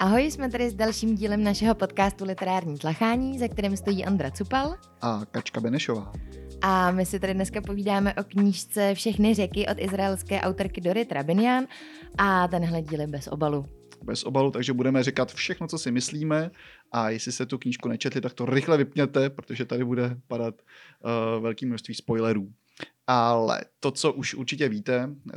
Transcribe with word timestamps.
Ahoj, 0.00 0.30
jsme 0.30 0.50
tady 0.50 0.70
s 0.70 0.74
dalším 0.74 1.14
dílem 1.14 1.44
našeho 1.44 1.74
podcastu 1.74 2.24
Literární 2.24 2.78
tlachání, 2.78 3.38
za 3.38 3.48
kterým 3.48 3.76
stojí 3.76 4.04
Andra 4.04 4.30
Cupal 4.30 4.74
a 5.00 5.24
Kačka 5.30 5.60
Benešová. 5.60 6.12
A 6.62 6.90
my 6.90 7.06
si 7.06 7.20
tady 7.20 7.34
dneska 7.34 7.60
povídáme 7.60 8.14
o 8.14 8.24
knížce 8.24 8.94
Všechny 8.94 9.34
řeky 9.34 9.66
od 9.66 9.78
izraelské 9.78 10.40
autorky 10.40 10.80
Dory 10.80 11.04
Trabinian 11.04 11.66
a 12.18 12.48
tenhle 12.48 12.82
díl 12.82 13.00
je 13.00 13.06
bez 13.06 13.28
obalu. 13.28 13.66
Bez 14.02 14.24
obalu, 14.24 14.50
takže 14.50 14.72
budeme 14.72 15.02
říkat 15.02 15.32
všechno, 15.32 15.68
co 15.68 15.78
si 15.78 15.90
myslíme 15.90 16.50
a 16.92 17.10
jestli 17.10 17.32
se 17.32 17.46
tu 17.46 17.58
knížku 17.58 17.88
nečetli, 17.88 18.20
tak 18.20 18.32
to 18.32 18.46
rychle 18.46 18.76
vypněte, 18.76 19.30
protože 19.30 19.64
tady 19.64 19.84
bude 19.84 20.16
padat 20.26 20.54
uh, 20.54 21.42
velké 21.42 21.66
množství 21.66 21.94
spoilerů. 21.94 22.52
Ale 23.10 23.60
to, 23.80 23.90
co 23.90 24.12
už 24.12 24.34
určitě 24.34 24.68
víte 24.68 25.06
uh, 25.06 25.32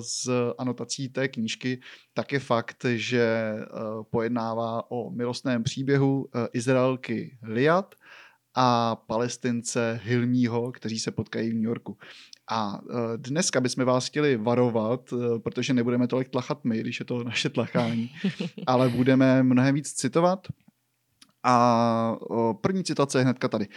z 0.00 0.28
anotací 0.58 1.08
té 1.08 1.28
knížky, 1.28 1.80
tak 2.14 2.32
je 2.32 2.38
fakt, 2.38 2.84
že 2.94 3.54
uh, 3.54 4.04
pojednává 4.10 4.90
o 4.90 5.10
milostném 5.10 5.62
příběhu 5.62 6.20
uh, 6.20 6.26
Izraelky 6.52 7.38
Liat 7.42 7.94
a 8.54 8.96
palestince 8.96 10.00
Hilmího, 10.04 10.72
kteří 10.72 10.98
se 10.98 11.10
potkají 11.10 11.50
v 11.50 11.54
New 11.54 11.64
Yorku. 11.64 11.98
A 12.50 12.80
dneska 13.16 13.60
bychom 13.60 13.84
vás 13.84 14.06
chtěli 14.06 14.36
varovat, 14.36 15.14
protože 15.42 15.74
nebudeme 15.74 16.08
tolik 16.08 16.28
tlachat 16.28 16.64
my, 16.64 16.80
když 16.80 17.00
je 17.00 17.04
to 17.04 17.24
naše 17.24 17.48
tlachání, 17.48 18.10
ale 18.66 18.88
budeme 18.88 19.42
mnohem 19.42 19.74
víc 19.74 19.92
citovat. 19.92 20.46
A 21.42 22.16
první 22.60 22.84
citace 22.84 23.18
je 23.18 23.22
hnedka 23.22 23.48
tady. 23.48 23.68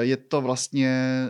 Je 0.00 0.16
to 0.16 0.40
vlastně 0.40 1.28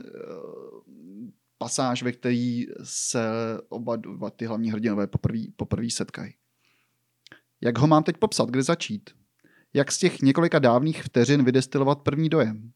pasáž, 1.65 2.03
ve 2.03 2.13
který 2.13 2.67
se 2.83 3.21
oba 3.69 3.97
dva 3.97 4.31
ty 4.31 4.47
hlavní 4.47 4.71
hrdinové 4.71 5.07
poprvé, 5.07 5.39
poprvé 5.57 5.91
setkají. 5.91 6.35
Jak 7.61 7.79
ho 7.79 7.87
mám 7.87 8.03
teď 8.03 8.17
popsat, 8.17 8.51
kde 8.51 8.63
začít? 8.63 9.11
Jak 9.75 9.93
z 9.93 9.99
těch 9.99 10.23
několika 10.23 10.59
dávných 10.59 11.03
vteřin 11.03 11.45
vydestilovat 11.45 12.03
první 12.03 12.29
dojem? 12.29 12.73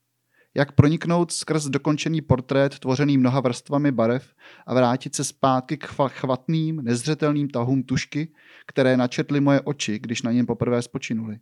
Jak 0.55 0.73
proniknout 0.73 1.33
skrz 1.33 1.65
dokončený 1.65 2.21
portrét 2.21 2.79
tvořený 2.79 3.19
mnoha 3.19 3.41
vrstvami 3.41 3.93
barev 3.93 4.35
a 4.67 4.75
vrátit 4.75 5.15
se 5.15 5.25
zpátky 5.25 5.77
k 5.77 5.87
chvatným, 6.09 6.77
nezřetelným 6.77 7.49
tahům 7.49 7.83
tušky, 7.83 8.33
které 8.67 8.97
načetly 8.97 9.41
moje 9.41 9.61
oči, 9.61 9.99
když 9.99 10.23
na 10.23 10.33
něm 10.33 10.47
poprvé 10.47 10.83
spočinuli? 10.83 11.39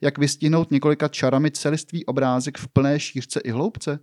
Jak 0.00 0.18
vystihnout 0.18 0.70
několika 0.70 1.08
čarami 1.08 1.50
celistvý 1.50 2.04
obrázek 2.04 2.58
v 2.58 2.68
plné 2.68 3.00
šířce 3.00 3.40
i 3.40 3.50
hloubce? 3.50 3.98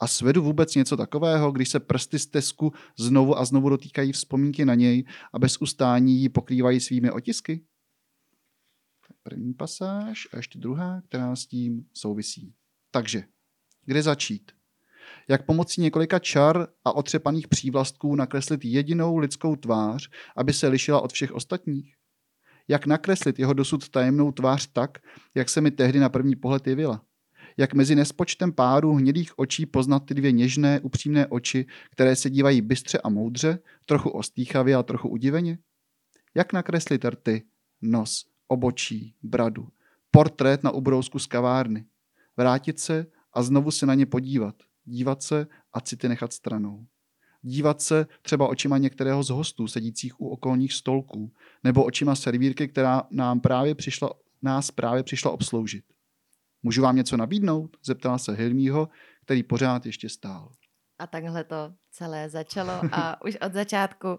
A 0.00 0.06
svedu 0.06 0.42
vůbec 0.42 0.74
něco 0.74 0.96
takového, 0.96 1.52
když 1.52 1.68
se 1.68 1.80
prsty 1.80 2.18
z 2.18 2.26
tesku 2.26 2.72
znovu 2.98 3.38
a 3.38 3.44
znovu 3.44 3.68
dotýkají 3.68 4.12
vzpomínky 4.12 4.64
na 4.64 4.74
něj 4.74 5.04
a 5.32 5.38
bez 5.38 5.56
ustání 5.62 6.20
ji 6.20 6.28
pokrývají 6.28 6.80
svými 6.80 7.10
otisky? 7.10 7.64
První 9.22 9.54
pasáž 9.54 10.28
a 10.32 10.36
ještě 10.36 10.58
druhá, 10.58 11.02
která 11.08 11.36
s 11.36 11.46
tím 11.46 11.84
souvisí. 11.94 12.54
Takže, 12.90 13.24
kde 13.84 14.02
začít? 14.02 14.52
Jak 15.28 15.46
pomocí 15.46 15.80
několika 15.80 16.18
čar 16.18 16.68
a 16.84 16.92
otřepaných 16.92 17.48
přívlastků 17.48 18.14
nakreslit 18.14 18.64
jedinou 18.64 19.18
lidskou 19.18 19.56
tvář, 19.56 20.10
aby 20.36 20.52
se 20.52 20.68
lišila 20.68 21.00
od 21.00 21.12
všech 21.12 21.32
ostatních? 21.32 21.94
Jak 22.68 22.86
nakreslit 22.86 23.38
jeho 23.38 23.52
dosud 23.52 23.88
tajemnou 23.88 24.32
tvář 24.32 24.66
tak, 24.66 24.98
jak 25.34 25.48
se 25.48 25.60
mi 25.60 25.70
tehdy 25.70 25.98
na 25.98 26.08
první 26.08 26.36
pohled 26.36 26.66
jevila? 26.66 27.04
Jak 27.60 27.74
mezi 27.74 27.94
nespočtem 27.94 28.52
párů 28.52 28.94
hnědých 28.94 29.38
očí 29.38 29.66
poznat 29.66 30.00
ty 30.00 30.14
dvě 30.14 30.32
něžné, 30.32 30.80
upřímné 30.80 31.26
oči, 31.26 31.66
které 31.90 32.16
se 32.16 32.30
dívají 32.30 32.60
bystře 32.60 32.98
a 32.98 33.08
moudře, 33.08 33.58
trochu 33.84 34.10
ostýchavě 34.10 34.74
a 34.74 34.82
trochu 34.82 35.08
udiveně? 35.08 35.58
Jak 36.34 36.52
nakreslit 36.52 37.04
rty, 37.04 37.42
nos, 37.82 38.26
obočí, 38.48 39.14
bradu, 39.22 39.68
portrét 40.10 40.62
na 40.62 40.70
ubrousku 40.70 41.18
z 41.18 41.26
kavárny, 41.26 41.84
vrátit 42.36 42.80
se 42.80 43.06
a 43.32 43.42
znovu 43.42 43.70
se 43.70 43.86
na 43.86 43.94
ně 43.94 44.06
podívat, 44.06 44.54
dívat 44.84 45.22
se 45.22 45.46
a 45.72 45.80
city 45.80 46.08
nechat 46.08 46.32
stranou. 46.32 46.86
Dívat 47.42 47.80
se 47.80 48.06
třeba 48.22 48.48
očima 48.48 48.78
některého 48.78 49.22
z 49.22 49.30
hostů 49.30 49.66
sedících 49.66 50.20
u 50.20 50.28
okolních 50.28 50.72
stolků, 50.72 51.32
nebo 51.64 51.84
očima 51.84 52.14
servírky, 52.14 52.68
která 52.68 53.02
nám 53.10 53.40
právě 53.40 53.74
přišla, 53.74 54.10
nás 54.42 54.70
právě 54.70 55.02
přišla 55.02 55.30
obsloužit. 55.30 55.84
Můžu 56.62 56.82
vám 56.82 56.96
něco 56.96 57.16
nabídnout? 57.16 57.76
Zeptala 57.84 58.18
se 58.18 58.32
Hilmího, 58.32 58.88
který 59.24 59.42
pořád 59.42 59.86
ještě 59.86 60.08
stál. 60.08 60.52
A 60.98 61.06
takhle 61.06 61.44
to 61.44 61.72
celé 61.90 62.28
začalo 62.28 62.72
a 62.92 63.22
už 63.24 63.36
od 63.36 63.52
začátku 63.52 64.08
uh, 64.08 64.18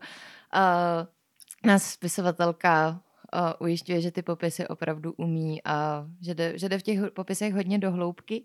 nás 1.65 1.83
spisovatelka 1.91 2.89
uh, 3.33 3.49
ujišťuje, 3.59 4.01
že 4.01 4.11
ty 4.11 4.21
popisy 4.21 4.67
opravdu 4.67 5.13
umí 5.13 5.63
a 5.63 6.07
že 6.21 6.35
jde, 6.35 6.57
že 6.59 6.69
jde 6.69 6.79
v 6.79 6.83
těch 6.83 6.99
popisech 7.11 7.53
hodně 7.53 7.79
do 7.79 7.91
hloubky. 7.91 8.43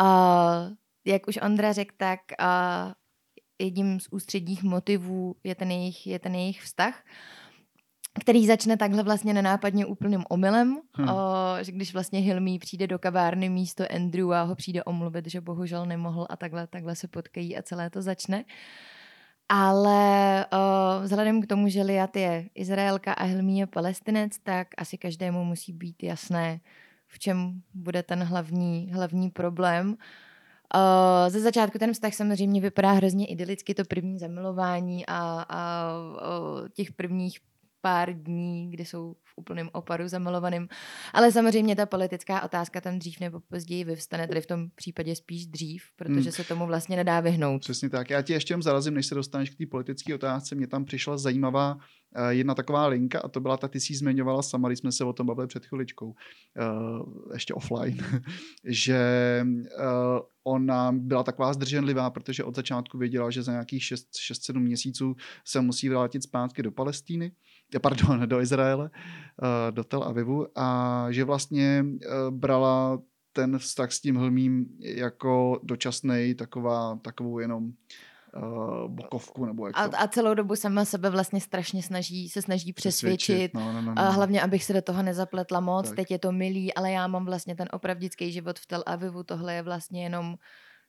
Uh, 0.00 0.72
jak 1.04 1.28
už 1.28 1.38
Ondra 1.42 1.72
řekl, 1.72 1.94
tak 1.96 2.20
uh, 2.40 2.92
jedním 3.58 4.00
z 4.00 4.08
ústředních 4.10 4.62
motivů 4.62 5.36
je 5.44 5.54
ten 5.54 5.70
jejich, 5.70 6.06
je 6.06 6.18
ten 6.18 6.34
jejich 6.34 6.62
vztah. 6.62 6.94
Uh, 7.04 7.43
který 8.20 8.46
začne 8.46 8.76
takhle 8.76 9.02
vlastně 9.02 9.34
nenápadně 9.34 9.86
úplným 9.86 10.24
omylem, 10.28 10.80
hmm. 10.92 11.08
o, 11.08 11.14
že 11.62 11.72
když 11.72 11.92
vlastně 11.92 12.18
Hilmy 12.18 12.58
přijde 12.58 12.86
do 12.86 12.98
kavárny 12.98 13.48
místo 13.48 13.84
Andrew 13.94 14.32
a 14.32 14.42
ho 14.42 14.54
přijde 14.54 14.84
omluvit, 14.84 15.26
že 15.26 15.40
bohužel 15.40 15.86
nemohl 15.86 16.26
a 16.30 16.36
takhle, 16.36 16.66
takhle 16.66 16.96
se 16.96 17.08
potkají 17.08 17.56
a 17.56 17.62
celé 17.62 17.90
to 17.90 18.02
začne. 18.02 18.44
Ale 19.48 20.46
o, 20.46 21.00
vzhledem 21.02 21.42
k 21.42 21.46
tomu, 21.46 21.68
že 21.68 21.82
Liat 21.82 22.16
je 22.16 22.48
Izraelka 22.54 23.12
a 23.12 23.24
Hilmy 23.24 23.58
je 23.58 23.66
palestinec, 23.66 24.38
tak 24.38 24.68
asi 24.76 24.98
každému 24.98 25.44
musí 25.44 25.72
být 25.72 26.02
jasné, 26.02 26.60
v 27.08 27.18
čem 27.18 27.62
bude 27.74 28.02
ten 28.02 28.22
hlavní, 28.24 28.90
hlavní 28.92 29.30
problém. 29.30 29.96
Uh, 30.74 31.30
ze 31.30 31.40
začátku 31.40 31.78
ten 31.78 31.92
vztah 31.92 32.14
samozřejmě 32.14 32.60
vypadá 32.60 32.92
hrozně 32.92 33.26
idylicky, 33.26 33.74
to 33.74 33.84
první 33.84 34.18
zamilování 34.18 35.06
a, 35.06 35.46
a 35.48 35.88
uh, 35.92 36.68
těch 36.68 36.92
prvních 36.92 37.38
pár 37.84 38.22
dní, 38.22 38.70
kdy 38.70 38.84
jsou 38.84 39.14
v 39.24 39.32
úplném 39.36 39.68
oparu 39.72 40.08
zamilovaným. 40.08 40.68
Ale 41.12 41.32
samozřejmě 41.32 41.76
ta 41.76 41.86
politická 41.86 42.42
otázka 42.42 42.80
tam 42.80 42.98
dřív 42.98 43.20
nebo 43.20 43.40
později 43.40 43.84
vyvstane, 43.84 44.28
tady 44.28 44.40
v 44.40 44.46
tom 44.46 44.68
případě 44.74 45.16
spíš 45.16 45.46
dřív, 45.46 45.82
protože 45.96 46.20
hmm. 46.20 46.32
se 46.32 46.44
tomu 46.44 46.66
vlastně 46.66 46.96
nedá 46.96 47.20
vyhnout. 47.20 47.60
Přesně 47.60 47.90
tak. 47.90 48.10
Já 48.10 48.22
ti 48.22 48.32
ještě 48.32 48.52
jenom 48.52 48.62
zarazím, 48.62 48.94
než 48.94 49.06
se 49.06 49.14
dostaneš 49.14 49.50
k 49.50 49.58
té 49.58 49.66
politické 49.66 50.14
otázce. 50.14 50.54
Mě 50.54 50.66
tam 50.66 50.84
přišla 50.84 51.18
zajímavá 51.18 51.74
uh, 51.74 52.28
jedna 52.28 52.54
taková 52.54 52.86
linka 52.86 53.20
a 53.20 53.28
to 53.28 53.40
byla 53.40 53.56
ta, 53.56 53.68
ty 53.68 53.80
si 53.80 53.94
zmiňovala 53.94 54.42
sama, 54.42 54.68
když 54.68 54.78
jsme 54.78 54.92
se 54.92 55.04
o 55.04 55.12
tom 55.12 55.26
bavili 55.26 55.46
před 55.46 55.66
chviličkou, 55.66 56.06
uh, 56.06 57.32
ještě 57.32 57.54
offline, 57.54 57.96
že 58.64 59.00
uh, 59.44 60.20
ona 60.44 60.92
byla 60.92 61.22
taková 61.22 61.52
zdrženlivá, 61.52 62.10
protože 62.10 62.44
od 62.44 62.56
začátku 62.56 62.98
věděla, 62.98 63.30
že 63.30 63.42
za 63.42 63.52
nějakých 63.52 63.82
6-7 63.82 64.58
měsíců 64.60 65.16
se 65.44 65.60
musí 65.60 65.88
vrátit 65.88 66.22
zpátky 66.22 66.62
do 66.62 66.72
Palestíny 66.72 67.32
pardon, 67.80 68.28
do 68.28 68.40
Izraele, 68.40 68.90
eh, 69.42 69.72
do 69.72 69.84
Tel 69.84 70.02
Avivu 70.02 70.46
a 70.56 71.06
že 71.10 71.24
vlastně 71.24 71.84
eh, 72.02 72.08
brala 72.30 72.98
ten 73.32 73.58
vztah 73.58 73.92
s 73.92 74.00
tím 74.00 74.16
hlmím 74.16 74.66
jako 74.80 75.60
dočasný, 75.62 76.34
taková, 76.34 76.98
takovou 77.02 77.38
jenom 77.38 77.64
uh, 77.64 78.88
bokovku 78.88 79.44
nebo 79.44 79.66
jak 79.66 79.76
a, 79.76 79.82
a 79.82 80.08
celou 80.08 80.34
dobu 80.34 80.56
sama 80.56 80.84
sebe 80.84 81.10
vlastně 81.10 81.40
strašně 81.40 81.82
snaží, 81.82 82.28
se 82.28 82.42
snaží 82.42 82.72
přesvědčit, 82.72 83.16
přesvědčit. 83.16 83.54
No, 83.54 83.72
no, 83.72 83.82
no, 83.82 83.94
no. 83.94 84.02
A 84.02 84.08
hlavně 84.08 84.42
abych 84.42 84.64
se 84.64 84.72
do 84.72 84.82
toho 84.82 85.02
nezapletla 85.02 85.60
moc, 85.60 85.88
tak. 85.88 85.96
teď 85.96 86.10
je 86.10 86.18
to 86.18 86.32
milý, 86.32 86.74
ale 86.74 86.92
já 86.92 87.06
mám 87.06 87.24
vlastně 87.24 87.54
ten 87.56 87.68
opravdický 87.72 88.32
život 88.32 88.58
v 88.58 88.66
Tel 88.66 88.82
Avivu, 88.86 89.22
tohle 89.22 89.54
je 89.54 89.62
vlastně 89.62 90.02
jenom 90.02 90.36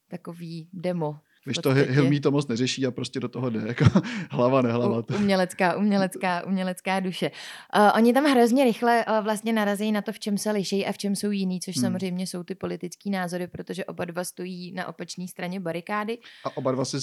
takový 0.08 0.70
demo. 0.74 1.20
Když 1.46 1.58
to 1.58 1.74
Hilmí 1.74 2.20
to 2.20 2.32
moc 2.32 2.48
neřeší 2.48 2.86
a 2.86 2.92
prostě 2.92 3.20
do 3.20 3.28
toho 3.28 3.50
jde, 3.50 3.64
jako 3.68 3.86
hlava, 4.32 4.62
nehlava. 4.62 4.98
U, 4.98 5.16
umělecká, 5.16 5.78
umělecká, 5.78 6.46
umělecká 6.46 7.00
duše. 7.00 7.32
Uh, 7.78 7.90
oni 7.96 8.14
tam 8.14 8.24
hrozně 8.24 8.64
rychle 8.64 9.06
uh, 9.06 9.24
vlastně 9.24 9.54
narazí 9.54 9.92
na 9.92 10.02
to, 10.02 10.12
v 10.12 10.20
čem 10.20 10.38
se 10.38 10.52
liší 10.52 10.86
a 10.86 10.92
v 10.92 10.98
čem 10.98 11.16
jsou 11.16 11.32
jiný, 11.32 11.60
což 11.60 11.76
hmm. 11.76 11.82
samozřejmě 11.82 12.28
jsou 12.28 12.44
ty 12.44 12.56
politické 12.56 13.10
názory, 13.10 13.48
protože 13.48 13.86
oba 13.86 14.06
dva 14.06 14.24
stojí 14.24 14.72
na 14.72 14.88
opačné 14.88 15.28
straně 15.28 15.60
barikády. 15.60 16.18
A 16.46 16.58
oba 16.58 16.72
dva 16.72 16.86
si 16.86 16.98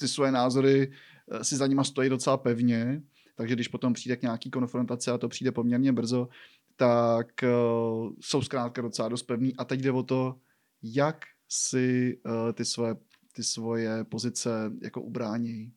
ty 0.00 0.08
svoje 0.08 0.32
názory 0.32 0.92
eh, 1.30 1.44
si 1.44 1.56
za 1.56 1.66
nima 1.66 1.84
stojí 1.84 2.08
docela 2.08 2.36
pevně, 2.36 3.02
takže 3.36 3.54
když 3.54 3.68
potom 3.68 3.92
přijde 3.92 4.16
k 4.16 4.22
nějaký 4.22 4.50
konfrontaci 4.50 5.10
a 5.10 5.18
to 5.18 5.28
přijde 5.28 5.52
poměrně 5.52 5.92
brzo, 5.92 6.28
tak 6.76 7.26
uh, 7.42 8.12
jsou 8.20 8.42
zkrátka 8.42 8.82
docela 8.82 9.08
dost 9.08 9.22
pevný. 9.22 9.56
A 9.56 9.64
teď 9.64 9.80
jde 9.80 9.92
o 9.92 10.02
to, 10.02 10.34
jak 10.82 11.24
si 11.48 12.18
uh, 12.26 12.52
ty 12.52 12.64
svoje 12.64 12.94
ty 13.38 13.44
svoje 13.44 14.04
pozice 14.04 14.50
jako 14.82 15.00
ubrání. 15.00 15.72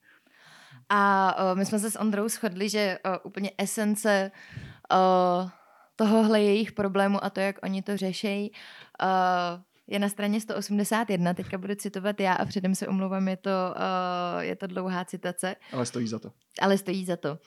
A 0.90 1.36
uh, 1.52 1.58
my 1.58 1.66
jsme 1.66 1.80
se 1.80 1.92
s 1.92 2.00
Ondrou 2.00 2.30
shodli, 2.30 2.70
že 2.70 3.00
uh, 3.06 3.16
úplně 3.24 3.52
esence 3.58 4.32
uh, 4.92 5.50
tohohle 5.96 6.42
jejich 6.42 6.72
problému 6.72 7.24
a 7.24 7.30
to, 7.30 7.40
jak 7.40 7.56
oni 7.64 7.82
to 7.82 7.98
řeší, 7.98 8.52
uh, 9.02 9.62
je 9.88 10.00
na 10.00 10.10
straně 10.10 10.42
181, 10.42 11.34
teďka 11.34 11.58
budu 11.58 11.76
citovat 11.76 12.20
já 12.20 12.34
a 12.34 12.46
předem 12.46 12.76
se 12.76 12.88
omlouvám, 12.88 13.28
je 13.28 13.38
to, 13.38 13.50
uh, 13.50 14.42
je 14.42 14.56
to 14.56 14.68
dlouhá 14.68 15.06
citace. 15.06 15.56
Ale 15.74 15.86
stojí 15.86 16.08
za 16.08 16.20
to. 16.20 16.32
Ale 16.62 16.78
stojí 16.78 17.06
za 17.06 17.18
to. 17.18 17.38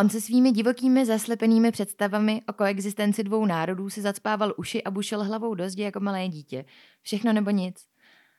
On 0.00 0.08
se 0.08 0.20
svými 0.20 0.52
divokými 0.52 1.06
zaslepenými 1.06 1.72
představami 1.72 2.42
o 2.48 2.52
koexistenci 2.52 3.24
dvou 3.24 3.46
národů 3.46 3.90
si 3.90 4.02
zacpával 4.02 4.54
uši 4.56 4.82
a 4.82 4.90
bušel 4.90 5.24
hlavou 5.24 5.54
do 5.54 5.70
zdi 5.70 5.82
jako 5.82 6.00
malé 6.00 6.28
dítě. 6.28 6.64
Všechno 7.02 7.32
nebo 7.32 7.50
nic. 7.50 7.95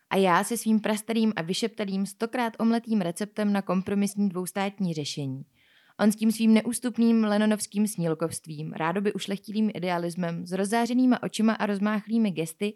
A 0.09 0.15
já 0.15 0.43
se 0.43 0.57
svým 0.57 0.79
prastarým 0.79 1.33
a 1.35 1.41
vyšeptalým 1.41 2.05
stokrát 2.05 2.53
omletým 2.59 3.01
receptem 3.01 3.53
na 3.53 3.61
kompromisní 3.61 4.29
dvoustátní 4.29 4.93
řešení. 4.93 5.45
On 5.99 6.11
s 6.11 6.15
tím 6.15 6.31
svým 6.31 6.53
neústupným 6.53 7.23
lenonovským 7.23 7.87
snílkovstvím, 7.87 8.73
rádoby 8.73 9.13
ušlechtilým 9.13 9.71
idealismem, 9.73 10.45
s 10.47 10.51
rozzářenýma 10.51 11.23
očima 11.23 11.53
a 11.53 11.65
rozmáchlými 11.65 12.31
gesty 12.31 12.73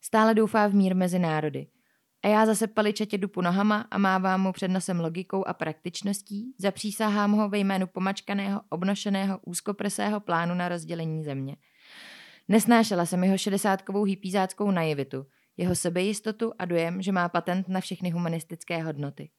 stále 0.00 0.34
doufá 0.34 0.66
v 0.66 0.74
mír 0.74 0.96
mezi 0.96 1.18
národy. 1.18 1.66
A 2.22 2.28
já 2.28 2.46
zase 2.46 2.66
paličetě 2.66 3.18
dupu 3.18 3.40
nohama 3.40 3.86
a 3.90 3.98
mávám 3.98 4.40
mu 4.40 4.52
před 4.52 4.68
nosem 4.68 5.00
logikou 5.00 5.44
a 5.46 5.54
praktičností, 5.54 6.54
zapřísahám 6.58 7.32
ho 7.32 7.48
ve 7.48 7.58
jménu 7.58 7.86
pomačkaného, 7.86 8.60
obnošeného, 8.68 9.40
úzkoprsého 9.46 10.20
plánu 10.20 10.54
na 10.54 10.68
rozdělení 10.68 11.24
země. 11.24 11.56
Nesnášela 12.48 13.06
jsem 13.06 13.24
jeho 13.24 13.38
šedesátkovou 13.38 14.04
hypízáckou 14.04 14.70
naivitu, 14.70 15.26
jeho 15.56 15.74
sebejistotu 15.74 16.52
a 16.58 16.64
dojem, 16.64 17.02
že 17.02 17.12
má 17.12 17.28
patent 17.28 17.68
na 17.68 17.80
všechny 17.80 18.10
humanistické 18.10 18.82
hodnoty. 18.82 19.30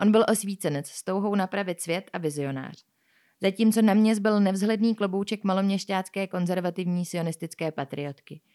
On 0.00 0.12
byl 0.12 0.24
osvícenec 0.28 0.88
s 0.88 1.04
touhou 1.04 1.34
napravit 1.34 1.80
svět 1.80 2.10
a 2.12 2.18
vizionář. 2.18 2.84
Zatímco 3.40 3.82
na 3.82 3.94
mě 3.94 4.14
zbyl 4.14 4.40
nevzhledný 4.40 4.94
klobouček 4.94 5.44
maloměšťácké 5.44 6.26
konzervativní 6.26 7.06
sionistické 7.06 7.72
patriotky– 7.72 8.40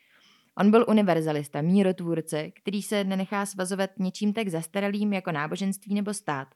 On 0.59 0.71
byl 0.71 0.85
univerzalista, 0.87 1.61
mírotvůrce, 1.61 2.51
který 2.51 2.81
se 2.81 3.03
nenechá 3.03 3.45
svazovat 3.45 3.89
něčím 3.99 4.33
tak 4.33 4.47
zastaralým 4.47 5.13
jako 5.13 5.31
náboženství 5.31 5.95
nebo 5.95 6.13
stát. 6.13 6.47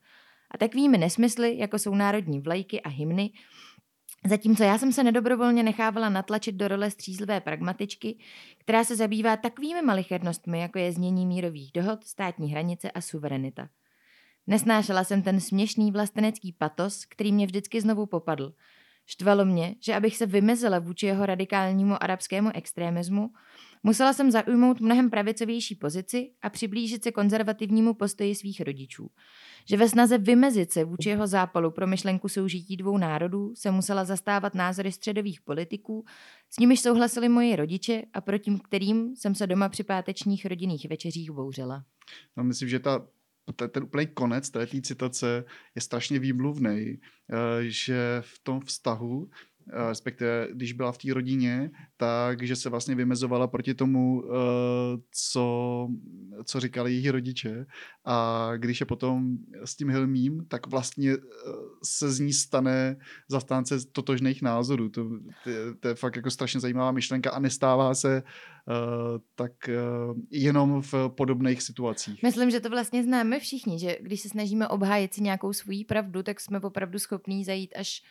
A 0.51 0.57
takovými 0.57 0.97
nesmysly, 0.97 1.57
jako 1.57 1.79
jsou 1.79 1.95
národní 1.95 2.39
vlajky 2.39 2.81
a 2.81 2.89
hymny, 2.89 3.31
Zatímco 4.25 4.63
já 4.63 4.77
jsem 4.77 4.94
se 4.94 5.03
nedobrovolně 5.03 5.63
nechávala 5.63 6.09
natlačit 6.09 6.56
do 6.56 6.68
role 6.68 6.91
střízlivé 6.91 7.41
pragmatičky, 7.41 8.18
která 8.57 8.83
se 8.83 8.95
zabývá 8.95 9.38
takovými 9.38 9.81
malichernostmi, 9.81 10.59
jako 10.59 10.79
je 10.79 10.91
znění 10.91 11.25
mírových 11.25 11.71
dohod, 11.73 12.03
státní 12.03 12.51
hranice 12.51 12.91
a 12.91 13.01
suverenita. 13.01 13.69
Nesnášela 14.47 15.03
jsem 15.03 15.21
ten 15.21 15.39
směšný 15.39 15.91
vlastenecký 15.91 16.53
patos, 16.53 17.06
který 17.06 17.31
mě 17.31 17.45
vždycky 17.45 17.81
znovu 17.81 18.06
popadl. 18.06 18.53
Štvalo 19.06 19.45
mě, 19.45 19.75
že 19.79 19.95
abych 19.95 20.18
se 20.18 20.25
vymezila 20.25 20.79
vůči 20.79 21.06
jeho 21.06 21.25
radikálnímu 21.25 22.03
arabskému 22.03 22.51
extrémismu, 22.53 23.29
Musela 23.83 24.13
jsem 24.13 24.31
zaujmout 24.31 24.79
mnohem 24.79 25.09
pravicovější 25.09 25.75
pozici 25.75 26.31
a 26.41 26.50
přiblížit 26.50 27.03
se 27.03 27.12
konzervativnímu 27.12 27.94
postoji 27.94 28.35
svých 28.35 28.62
rodičů. 28.62 29.09
Že 29.66 29.78
ve 29.78 29.90
snaze 29.90 30.18
vymezit 30.18 30.72
se 30.72 30.84
vůči 30.84 31.10
jeho 31.10 31.28
zápalu 31.28 31.72
pro 31.72 31.88
myšlenku 31.88 32.30
soužití 32.30 32.78
dvou 32.78 32.98
národů 32.98 33.56
se 33.56 33.72
musela 33.72 34.06
zastávat 34.06 34.56
názory 34.56 34.92
středových 34.92 35.42
politiků, 35.42 36.06
s 36.50 36.60
nimiž 36.60 36.80
souhlasili 36.80 37.30
moji 37.30 37.56
rodiče 37.56 38.02
a 38.13 38.22
proti 38.22 38.60
kterým 38.63 39.16
jsem 39.16 39.36
se 39.36 39.48
doma 39.48 39.69
při 39.69 39.84
pátečních 39.84 40.46
rodinných 40.46 40.90
večeřích 40.90 41.31
bouřila. 41.31 41.84
No, 42.38 42.44
myslím, 42.44 42.69
že 42.69 42.80
ta 42.80 43.08
ten 43.52 43.84
úplný 43.84 44.08
konec 44.08 44.50
té 44.50 44.68
citace 44.81 45.46
je 45.75 45.81
strašně 45.81 46.19
výmluvný, 46.19 47.00
eh, 47.00 47.38
že 47.62 48.22
v 48.22 48.40
tom 48.44 48.60
vztahu 48.60 49.30
respektive 49.68 50.48
když 50.54 50.74
byla 50.74 50.92
v 50.92 50.98
té 50.98 51.13
rodině, 51.13 51.72
takže 51.98 52.56
se 52.56 52.69
vlastně 52.69 52.96
vymezovala 52.96 53.48
proti 53.48 53.74
tomu, 53.74 54.24
eh, 54.24 54.98
co, 55.12 55.88
co 56.46 56.60
říkali 56.60 56.94
její 56.94 57.12
rodiče 57.12 57.66
a 58.06 58.50
když 58.58 58.80
je 58.80 58.86
potom 58.86 59.38
s 59.66 59.75
tím 59.75 59.90
Hilmím, 59.90 60.46
tak 60.48 60.68
vlastně 60.68 61.12
eh, 61.12 61.18
se 61.84 62.12
z 62.12 62.19
ní 62.19 62.34
stane 62.34 62.98
zastánce 63.30 63.78
totožných 63.92 64.42
názorů. 64.42 64.90
To, 64.90 65.10
to, 65.44 65.50
to 65.80 65.88
je 65.88 65.96
fakt 65.96 66.16
jako 66.16 66.31
strašně 66.31 66.60
zajímavá 66.60 66.92
myšlenka 66.92 67.31
a 67.31 67.40
nestává 67.40 67.96
se 67.96 68.24
tak 69.36 69.52
jenom 70.30 70.81
v 70.81 70.94
podobných 71.08 71.62
situacích. 71.62 72.24
Myslím, 72.24 72.52
že 72.52 72.60
to 72.60 72.69
vlastně 72.69 73.04
známe 73.04 73.40
všichni, 73.40 73.80
že 73.80 73.98
když 74.02 74.22
se 74.22 74.30
snažíme 74.30 74.68
obhájit 74.68 75.13
si 75.13 75.22
nějakou 75.22 75.54
svoji 75.54 75.86
pravdu, 75.86 76.24
tak 76.24 76.40
jsme 76.40 76.60
opravdu 76.60 77.00
schopní 77.00 77.46
zajít 77.46 77.74
až 77.75 78.02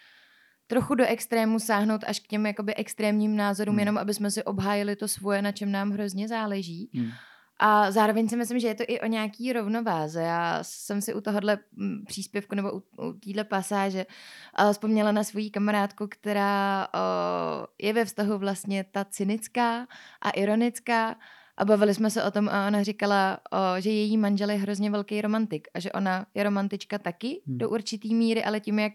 trochu 0.71 0.95
do 0.95 1.05
extrému 1.07 1.59
sáhnout 1.59 2.05
až 2.07 2.21
k 2.21 2.27
těm 2.27 2.47
jakoby 2.47 2.75
extrémním 2.75 3.37
názorům, 3.37 3.73
hmm. 3.73 3.79
jenom 3.79 3.99
aby 3.99 4.15
jsme 4.15 4.31
si 4.31 4.45
obhájili 4.45 4.97
to 4.97 5.09
svoje, 5.09 5.43
na 5.43 5.53
čem 5.53 5.73
nám 5.73 5.91
hrozně 5.91 6.29
záleží. 6.29 6.91
Hmm. 6.95 7.11
A 7.59 7.91
zároveň 7.91 8.29
si 8.29 8.37
myslím, 8.37 8.59
že 8.59 8.69
je 8.69 8.75
to 8.75 8.85
i 8.89 9.01
o 9.01 9.07
nějaký 9.07 9.53
rovnováze. 9.53 10.23
Já 10.23 10.59
jsem 10.63 11.01
si 11.01 11.15
u 11.15 11.21
tohohle 11.21 11.59
mm, 11.73 12.05
příspěvku 12.07 12.55
nebo 12.55 12.73
u, 12.73 12.77
u 12.77 13.13
téhle 13.13 13.45
pasáže 13.45 14.07
uh, 14.07 14.73
vzpomněla 14.73 15.13
na 15.13 15.25
svoji 15.25 15.51
kamarádku, 15.51 16.07
která 16.11 16.89
uh, 16.95 17.67
je 17.83 17.93
ve 17.93 18.05
vztahu 18.05 18.39
vlastně 18.39 18.85
ta 18.85 19.05
cynická 19.05 19.87
a 20.23 20.31
ironická 20.31 21.17
a 21.57 21.65
bavili 21.65 21.95
jsme 21.95 22.11
se 22.11 22.25
o 22.25 22.31
tom 22.31 22.49
a 22.49 22.67
ona 22.67 22.83
říkala, 22.83 23.39
uh, 23.53 23.59
že 23.79 23.91
její 23.91 24.17
manžel 24.17 24.51
je 24.51 24.57
hrozně 24.57 24.91
velký 24.91 25.21
romantik 25.21 25.69
a 25.75 25.81
že 25.81 25.93
ona 25.93 26.27
je 26.35 26.43
romantička 26.43 26.99
taky 26.99 27.43
hmm. 27.47 27.59
do 27.59 27.71
určitý 27.71 28.15
míry, 28.15 28.45
ale 28.45 28.61
tím, 28.61 28.79
jak 28.79 28.93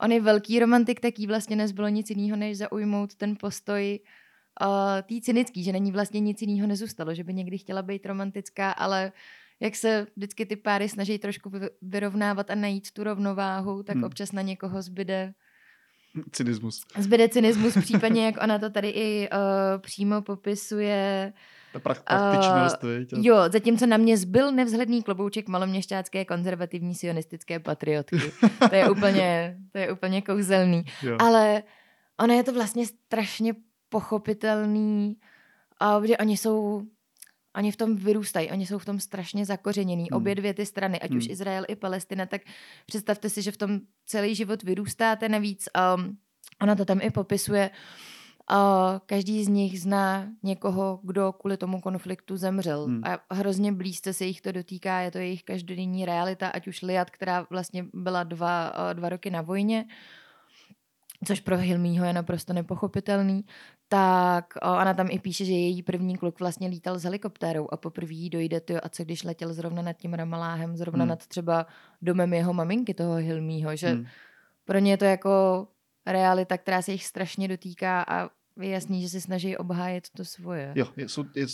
on 0.00 0.12
je 0.12 0.20
velký 0.20 0.60
romantik, 0.60 1.00
tak 1.00 1.18
jí 1.18 1.26
vlastně 1.26 1.56
nezbylo 1.56 1.88
nic 1.88 2.10
jiného, 2.10 2.36
než 2.36 2.58
zaujmout 2.58 3.14
ten 3.14 3.36
postoj 3.40 4.00
uh, 4.62 4.68
tý 5.02 5.20
cynický, 5.20 5.64
že 5.64 5.72
není 5.72 5.92
vlastně 5.92 6.20
nic 6.20 6.42
jiného 6.42 6.66
nezůstalo, 6.66 7.14
že 7.14 7.24
by 7.24 7.34
někdy 7.34 7.58
chtěla 7.58 7.82
být 7.82 8.06
romantická, 8.06 8.70
ale 8.70 9.12
jak 9.60 9.76
se 9.76 10.06
vždycky 10.16 10.46
ty 10.46 10.56
páry 10.56 10.88
snaží 10.88 11.18
trošku 11.18 11.52
vyrovnávat 11.82 12.50
a 12.50 12.54
najít 12.54 12.90
tu 12.90 13.04
rovnováhu, 13.04 13.82
tak 13.82 13.96
hmm. 13.96 14.04
občas 14.04 14.32
na 14.32 14.42
někoho 14.42 14.82
zbyde 14.82 15.32
cynismus. 16.32 16.80
Zbyde 16.98 17.28
cynismus, 17.28 17.74
případně 17.80 18.26
jak 18.26 18.42
ona 18.42 18.58
to 18.58 18.70
tady 18.70 18.88
i 18.88 19.28
uh, 19.30 19.36
přímo 19.80 20.22
popisuje, 20.22 21.32
ta 21.72 21.78
praktičnost, 21.78 22.84
uh, 22.84 23.24
Jo, 23.24 23.36
zatímco 23.52 23.86
na 23.86 23.96
mě 23.96 24.16
zbyl 24.16 24.52
nevzhledný 24.52 25.02
klobouček 25.02 25.48
maloměšťácké 25.48 26.24
konzervativní 26.24 26.94
sionistické 26.94 27.58
patriotky. 27.58 28.32
to 28.68 28.74
je 28.74 28.90
úplně, 28.90 29.56
to 29.72 29.78
je 29.78 29.92
úplně 29.92 30.22
kouzelný. 30.22 30.84
Jo. 31.02 31.16
Ale 31.20 31.62
ono 32.20 32.34
je 32.34 32.44
to 32.44 32.52
vlastně 32.52 32.86
strašně 32.86 33.54
pochopitelný, 33.88 35.16
uh, 35.96 36.04
že 36.04 36.18
oni 36.18 36.36
jsou 36.36 36.82
oni 37.56 37.72
v 37.72 37.76
tom 37.76 37.96
vyrůstají, 37.96 38.50
oni 38.50 38.66
jsou 38.66 38.78
v 38.78 38.84
tom 38.84 39.00
strašně 39.00 39.46
zakořenění. 39.46 40.06
Hmm. 40.10 40.16
Obě 40.16 40.34
dvě 40.34 40.54
ty 40.54 40.66
strany, 40.66 41.00
ať 41.00 41.10
hmm. 41.10 41.18
už 41.18 41.28
Izrael 41.28 41.64
i 41.68 41.76
Palestina, 41.76 42.26
tak 42.26 42.42
představte 42.86 43.28
si, 43.28 43.42
že 43.42 43.52
v 43.52 43.56
tom 43.56 43.80
celý 44.06 44.34
život 44.34 44.62
vyrůstáte. 44.62 45.28
Navíc 45.28 45.68
um, 45.96 46.16
ona 46.62 46.74
to 46.74 46.84
tam 46.84 47.00
i 47.02 47.10
popisuje, 47.10 47.70
a 47.70 47.72
každý 49.06 49.44
z 49.44 49.48
nich 49.48 49.80
zná 49.80 50.28
někoho, 50.42 51.00
kdo 51.02 51.32
kvůli 51.32 51.56
tomu 51.56 51.80
konfliktu 51.80 52.36
zemřel. 52.36 52.84
Hmm. 52.84 53.02
A 53.04 53.34
hrozně 53.34 53.72
blízce 53.72 54.12
se 54.12 54.24
jich 54.24 54.40
to 54.40 54.52
dotýká, 54.52 55.00
je 55.00 55.10
to 55.10 55.18
jejich 55.18 55.42
každodenní 55.42 56.04
realita, 56.04 56.48
ať 56.48 56.68
už 56.68 56.82
Liat, 56.82 57.10
která 57.10 57.46
vlastně 57.50 57.86
byla 57.94 58.22
dva, 58.22 58.72
dva 58.92 59.08
roky 59.08 59.30
na 59.30 59.42
vojně, 59.42 59.84
což 61.24 61.40
pro 61.40 61.56
Hilmího 61.56 62.06
je 62.06 62.12
naprosto 62.12 62.52
nepochopitelný, 62.52 63.44
tak 63.88 64.54
ona 64.62 64.94
tam 64.94 65.08
i 65.10 65.18
píše, 65.18 65.44
že 65.44 65.52
její 65.52 65.82
první 65.82 66.16
kluk 66.16 66.40
vlastně 66.40 66.68
lítal 66.68 66.98
s 66.98 67.02
helikoptérou 67.02 67.68
a 67.72 67.76
poprvé 67.76 68.12
jí 68.12 68.30
dojde, 68.30 68.60
to 68.60 68.86
a 68.86 68.88
co 68.88 69.04
když 69.04 69.24
letěl 69.24 69.54
zrovna 69.54 69.82
nad 69.82 69.92
tím 69.92 70.14
Ramaláhem, 70.14 70.76
zrovna 70.76 71.02
hmm. 71.02 71.08
nad 71.08 71.26
třeba 71.26 71.66
domem 72.02 72.32
jeho 72.32 72.52
maminky, 72.52 72.94
toho 72.94 73.14
Hilmího, 73.14 73.76
že 73.76 73.88
hmm. 73.88 74.06
pro 74.64 74.78
ně 74.78 74.92
je 74.92 74.96
to 74.96 75.04
jako 75.04 75.66
realita, 76.06 76.58
která 76.58 76.82
se 76.82 76.92
jich 76.92 77.04
strašně 77.04 77.48
dotýká 77.48 78.04
a 78.08 78.28
je 78.62 78.68
jasný, 78.68 79.02
že 79.02 79.08
se 79.08 79.20
snaží 79.20 79.56
obhájet 79.56 80.08
to 80.16 80.24
svoje. 80.24 80.72
Jo, 80.74 80.86
je, 80.96 81.08
jsou, 81.08 81.24
je, 81.34 81.46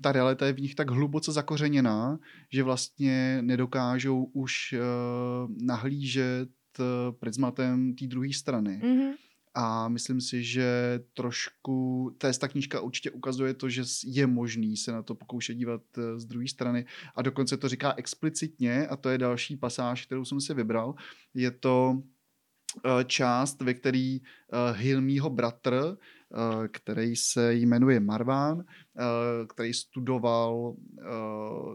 ta 0.00 0.12
realita 0.12 0.46
je 0.46 0.52
v 0.52 0.60
nich 0.60 0.74
tak 0.74 0.90
hluboce 0.90 1.32
zakořeněná, 1.32 2.18
že 2.52 2.62
vlastně 2.62 3.38
nedokážou 3.42 4.24
už 4.24 4.74
uh, 4.74 5.50
nahlížet 5.66 6.48
uh, 6.78 6.84
prismatem 7.18 7.94
té 7.94 8.06
druhé 8.06 8.32
strany. 8.32 8.80
Mm-hmm. 8.84 9.12
A 9.56 9.88
myslím 9.88 10.20
si, 10.20 10.42
že 10.42 11.00
trošku, 11.14 12.10
ta 12.38 12.48
knížka 12.48 12.80
určitě 12.80 13.10
ukazuje 13.10 13.54
to, 13.54 13.68
že 13.68 13.82
je 14.04 14.26
možný 14.26 14.76
se 14.76 14.92
na 14.92 15.02
to 15.02 15.14
pokoušet 15.14 15.54
dívat 15.54 15.82
eh, 15.98 16.18
z 16.20 16.24
druhé 16.24 16.48
strany 16.48 16.86
a 17.14 17.22
dokonce 17.22 17.56
to 17.56 17.68
říká 17.68 17.94
explicitně 17.96 18.86
a 18.86 18.96
to 18.96 19.08
je 19.08 19.18
další 19.18 19.56
pasáž, 19.56 20.06
kterou 20.06 20.24
jsem 20.24 20.40
si 20.40 20.54
vybral. 20.54 20.94
Je 21.34 21.50
to 21.50 22.02
část, 23.06 23.60
ve 23.60 23.74
který 23.74 24.20
Hilmího 24.72 25.30
bratr, 25.30 25.96
který 26.72 27.16
se 27.16 27.54
jmenuje 27.54 28.00
Marván, 28.00 28.64
který 29.48 29.74
studoval 29.74 30.74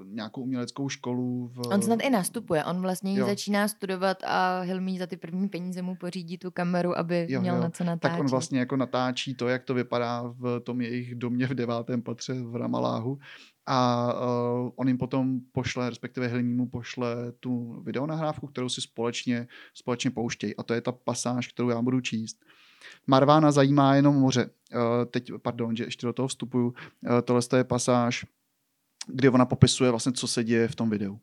nějakou 0.06 0.42
uměleckou 0.42 0.90
školu. 0.90 1.48
V... 1.48 1.68
On 1.68 1.82
snad 1.82 2.00
i 2.02 2.10
nastupuje, 2.10 2.66
on 2.66 2.82
vlastně 2.82 3.14
ji 3.14 3.24
začíná 3.24 3.68
studovat 3.68 4.18
a 4.26 4.60
Hilmí 4.60 5.00
za 5.00 5.08
ty 5.08 5.18
první 5.18 5.50
peníze 5.50 5.82
mu 5.82 5.96
pořídí 5.96 6.38
tu 6.38 6.52
kameru, 6.52 6.98
aby 6.98 7.28
jo, 7.30 7.42
měl 7.42 7.56
jo. 7.56 7.62
na 7.62 7.70
co 7.70 7.84
natáčet. 7.84 8.12
Tak 8.12 8.20
on 8.20 8.28
vlastně 8.28 8.60
jako 8.60 8.76
natáčí 8.76 9.36
to, 9.36 9.48
jak 9.48 9.64
to 9.64 9.74
vypadá 9.74 10.34
v 10.38 10.60
tom 10.60 10.82
jejich 10.82 11.16
domě 11.16 11.48
v 11.48 11.54
devátém 11.54 12.02
patře 12.02 12.34
v 12.34 12.56
Ramaláhu 12.56 13.20
a 13.66 14.14
uh, 14.14 14.72
on 14.76 14.88
jim 14.88 14.98
potom 14.98 15.40
pošle, 15.52 15.90
respektive 15.90 16.28
Hilmímu 16.28 16.70
pošle 16.70 17.32
tu 17.40 17.82
videonahrávku, 17.86 18.48
kterou 18.48 18.70
si 18.70 18.82
společně, 18.82 19.48
společně 19.74 20.12
pouštějí. 20.12 20.56
A 20.56 20.64
to 20.64 20.74
je 20.74 20.82
ta 20.82 20.92
pasáž, 20.92 21.48
kterou 21.48 21.70
já 21.70 21.82
budu 21.82 22.02
číst. 22.02 22.46
Marvána 23.08 23.52
zajímá 23.52 23.96
jenom 23.96 24.16
moře. 24.16 24.50
Uh, 24.76 25.06
teď, 25.12 25.32
pardon, 25.42 25.76
že 25.76 25.84
ještě 25.84 26.08
do 26.08 26.14
toho 26.14 26.28
vstupuju. 26.28 26.68
Uh, 26.68 26.74
tohle 27.24 27.42
je 27.58 27.64
pasáž, 27.64 28.26
kdy 29.08 29.30
ona 29.30 29.46
popisuje 29.46 29.90
vlastně, 29.90 30.12
co 30.12 30.28
se 30.28 30.44
děje 30.44 30.68
v 30.68 30.76
tom 30.76 30.90
videu. 30.90 31.20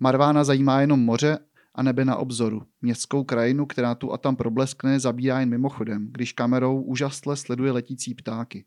Marvána 0.00 0.44
zajímá 0.44 0.80
jenom 0.80 1.00
moře 1.00 1.38
a 1.74 1.82
nebe 1.82 2.04
na 2.04 2.16
obzoru. 2.16 2.62
Městskou 2.82 3.24
krajinu, 3.24 3.66
která 3.66 3.94
tu 3.94 4.12
a 4.12 4.18
tam 4.18 4.36
probleskne, 4.36 5.00
zabírá 5.00 5.40
jen 5.40 5.48
mimochodem, 5.48 6.08
když 6.10 6.32
kamerou 6.32 6.82
úžasle 6.82 7.36
sleduje 7.36 7.72
letící 7.72 8.14
ptáky. 8.14 8.64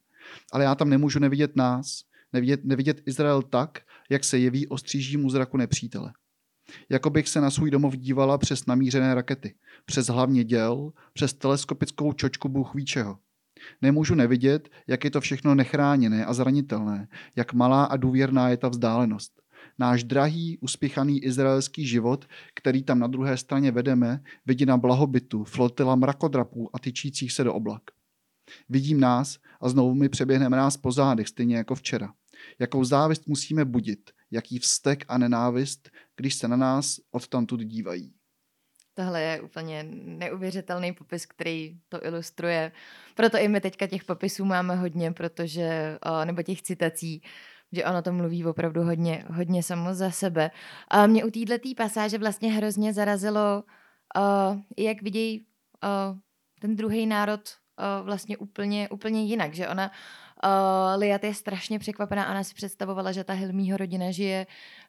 Ale 0.52 0.64
já 0.64 0.76
tam 0.76 0.90
nemůžu 0.90 1.20
nevidět 1.20 1.56
nás, 1.56 2.04
nevidět, 2.34 2.66
nevidět 2.66 3.02
Izrael 3.06 3.42
tak, 3.42 3.80
jak 4.10 4.24
se 4.24 4.38
jeví 4.38 4.68
ostřížímu 4.68 5.30
zraku 5.30 5.58
nepřítele. 5.58 6.14
Jako 6.90 7.10
bych 7.10 7.30
se 7.30 7.42
na 7.42 7.50
svůj 7.52 7.72
domov 7.72 7.98
dívala 7.98 8.38
přes 8.38 8.66
namířené 8.66 9.16
rakety, 9.16 9.56
přes 9.86 10.08
hlavně 10.08 10.44
děl, 10.44 10.92
přes 11.14 11.34
teleskopickou 11.34 12.14
čočku 12.14 12.50
Bůh 12.50 12.76
ví 12.76 12.86
čeho. 12.86 13.18
Nemůžu 13.82 14.16
nevidět, 14.16 14.70
jak 14.88 15.04
je 15.04 15.12
to 15.12 15.22
všechno 15.22 15.56
nechráněné 15.56 16.26
a 16.26 16.34
zranitelné, 16.34 17.08
jak 17.36 17.54
malá 17.54 17.84
a 17.84 17.98
důvěrná 17.98 18.50
je 18.50 18.58
ta 18.58 18.68
vzdálenost. 18.68 19.42
Náš 19.80 20.04
drahý, 20.04 20.58
uspěchaný 20.62 21.24
izraelský 21.24 21.88
život, 21.88 22.26
který 22.56 22.84
tam 22.84 23.00
na 23.00 23.08
druhé 23.08 23.38
straně 23.38 23.72
vedeme, 23.72 24.24
vidí 24.46 24.66
na 24.66 24.78
blahobytu, 24.78 25.44
flotila 25.44 25.96
mrakodrapů 25.96 26.70
a 26.74 26.80
tyčících 26.80 27.32
se 27.32 27.44
do 27.44 27.54
oblak. 27.54 27.82
Vidím 28.70 29.00
nás 29.00 29.38
a 29.62 29.70
znovu 29.70 29.94
mi 29.94 30.10
přeběhneme 30.10 30.58
nás 30.58 30.78
po 30.78 30.92
zádech, 30.92 31.28
stejně 31.28 31.56
jako 31.56 31.76
včera. 31.76 32.14
Jakou 32.60 32.84
závist 32.84 33.28
musíme 33.28 33.66
budit, 33.66 34.10
jaký 34.32 34.60
vztek 34.60 35.06
a 35.08 35.18
nenávist, 35.18 35.90
když 36.22 36.36
se 36.36 36.48
na 36.48 36.56
nás 36.56 36.96
odtamtud 37.12 37.60
dívají. 37.60 38.14
Tohle 38.94 39.22
je 39.22 39.42
úplně 39.42 39.84
neuvěřitelný 39.94 40.94
popis, 40.94 41.26
který 41.26 41.80
to 41.90 42.06
ilustruje. 42.06 42.72
Proto 43.16 43.38
i 43.38 43.48
my 43.48 43.62
teďka 43.62 43.88
těch 43.88 44.04
popisů 44.04 44.46
máme 44.46 44.76
hodně, 44.76 45.12
protože, 45.12 46.00
nebo 46.26 46.44
těch 46.44 46.62
citací, 46.62 47.24
že 47.72 47.86
ono 47.86 48.02
to 48.02 48.14
mluví 48.14 48.46
opravdu 48.46 48.84
hodně, 48.84 49.26
hodně 49.28 49.64
samo 49.64 49.94
za 49.94 50.12
sebe. 50.12 50.52
A 50.88 51.08
mě 51.08 51.26
u 51.26 51.32
této 51.32 51.70
pasáže 51.78 52.18
vlastně 52.18 52.52
hrozně 52.52 52.94
zarazilo, 52.94 53.64
jak 54.78 55.02
vidějí 55.02 55.46
ten 56.60 56.76
druhý 56.76 57.06
národ 57.06 57.50
vlastně 58.04 58.38
úplně, 58.38 58.90
úplně 58.90 59.24
jinak, 59.24 59.54
že 59.54 59.68
ona 59.68 59.92
Uh, 60.44 61.00
Liat 61.00 61.24
je 61.24 61.34
strašně 61.34 61.80
překvapená. 61.80 62.32
Ona 62.32 62.44
si 62.44 62.54
představovala, 62.54 63.12
že 63.12 63.24
ta 63.24 63.34
Hilmího 63.34 63.78
rodina 63.78 64.12
žije 64.12 64.48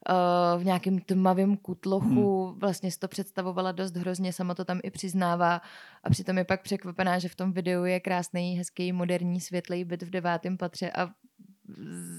uh, 0.08 0.62
v 0.62 0.64
nějakém 0.64 0.98
tmavém 0.98 1.56
kutlochu. 1.56 2.46
Hmm. 2.46 2.58
Vlastně 2.58 2.90
si 2.90 2.98
to 2.98 3.08
představovala 3.08 3.72
dost 3.72 3.96
hrozně, 3.96 4.32
sama 4.32 4.54
to 4.54 4.64
tam 4.64 4.80
i 4.82 4.90
přiznává. 4.90 5.60
A 6.04 6.10
přitom 6.10 6.38
je 6.38 6.44
pak 6.44 6.62
překvapená, 6.62 7.18
že 7.18 7.28
v 7.28 7.34
tom 7.34 7.52
videu 7.52 7.84
je 7.84 8.00
krásný, 8.00 8.58
hezký, 8.58 8.92
moderní, 8.92 9.40
světlý 9.40 9.84
byt 9.84 10.02
v 10.02 10.10
devátém 10.10 10.56
patře 10.56 10.90
a 10.90 11.10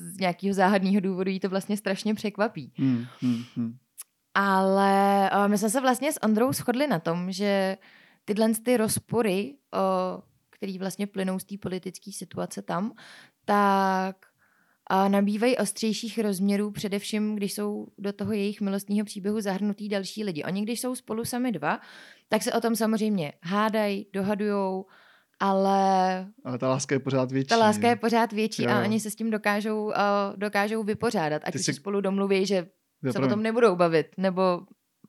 z 0.09 0.19
nějakého 0.19 0.53
záhadného 0.53 0.99
důvodu 0.99 1.29
jí 1.29 1.39
to 1.39 1.49
vlastně 1.49 1.77
strašně 1.77 2.13
překvapí. 2.13 2.73
Hmm, 2.77 3.05
hmm, 3.21 3.43
hmm. 3.55 3.77
Ale 4.33 5.29
uh, 5.35 5.47
my 5.47 5.57
jsme 5.57 5.69
se 5.69 5.81
vlastně 5.81 6.13
s 6.13 6.23
Ondrou 6.23 6.53
shodli 6.53 6.87
na 6.87 6.99
tom, 6.99 7.31
že 7.31 7.77
tyhle 8.25 8.49
ty 8.63 8.77
rozpory 8.77 9.53
uh, 9.73 10.21
který 10.63 10.79
vlastně 10.79 11.07
plynou 11.07 11.39
z 11.39 11.43
té 11.43 11.55
politické 11.61 12.11
situace 12.11 12.61
tam, 12.61 12.91
tak 13.45 14.15
a 14.87 15.07
nabývají 15.07 15.57
ostřejších 15.57 16.19
rozměrů, 16.19 16.71
především 16.71 17.35
když 17.35 17.53
jsou 17.53 17.87
do 17.97 18.13
toho 18.13 18.33
jejich 18.33 18.61
milostního 18.61 19.05
příběhu 19.05 19.41
zahrnutí 19.41 19.89
další 19.89 20.23
lidi. 20.23 20.43
Oni, 20.43 20.61
když 20.61 20.81
jsou 20.81 20.95
spolu 20.95 21.25
sami 21.25 21.51
dva, 21.51 21.79
tak 22.29 22.43
se 22.43 22.53
o 22.53 22.61
tom 22.61 22.75
samozřejmě 22.75 23.33
hádají, 23.43 24.07
dohadujou, 24.13 24.85
ale... 25.39 26.27
Ale 26.45 26.57
ta 26.57 26.69
láska 26.69 26.95
je 26.95 26.99
pořád 26.99 27.31
větší. 27.31 27.49
Ta 27.49 27.57
láska 27.57 27.89
je 27.89 27.95
pořád 27.95 28.33
větší 28.33 28.63
jo. 28.63 28.69
a 28.69 28.81
oni 28.81 28.99
se 28.99 29.11
s 29.11 29.15
tím 29.15 29.29
dokážou, 29.29 29.85
uh, 29.85 29.93
dokážou 30.35 30.83
vypořádat. 30.83 31.41
Ať 31.45 31.57
si... 31.57 31.73
spolu 31.73 32.01
domluví, 32.01 32.45
že 32.45 32.67
se 33.11 33.19
o 33.19 33.27
tom 33.27 33.43
nebudou 33.43 33.75
bavit, 33.75 34.07
nebo 34.17 34.59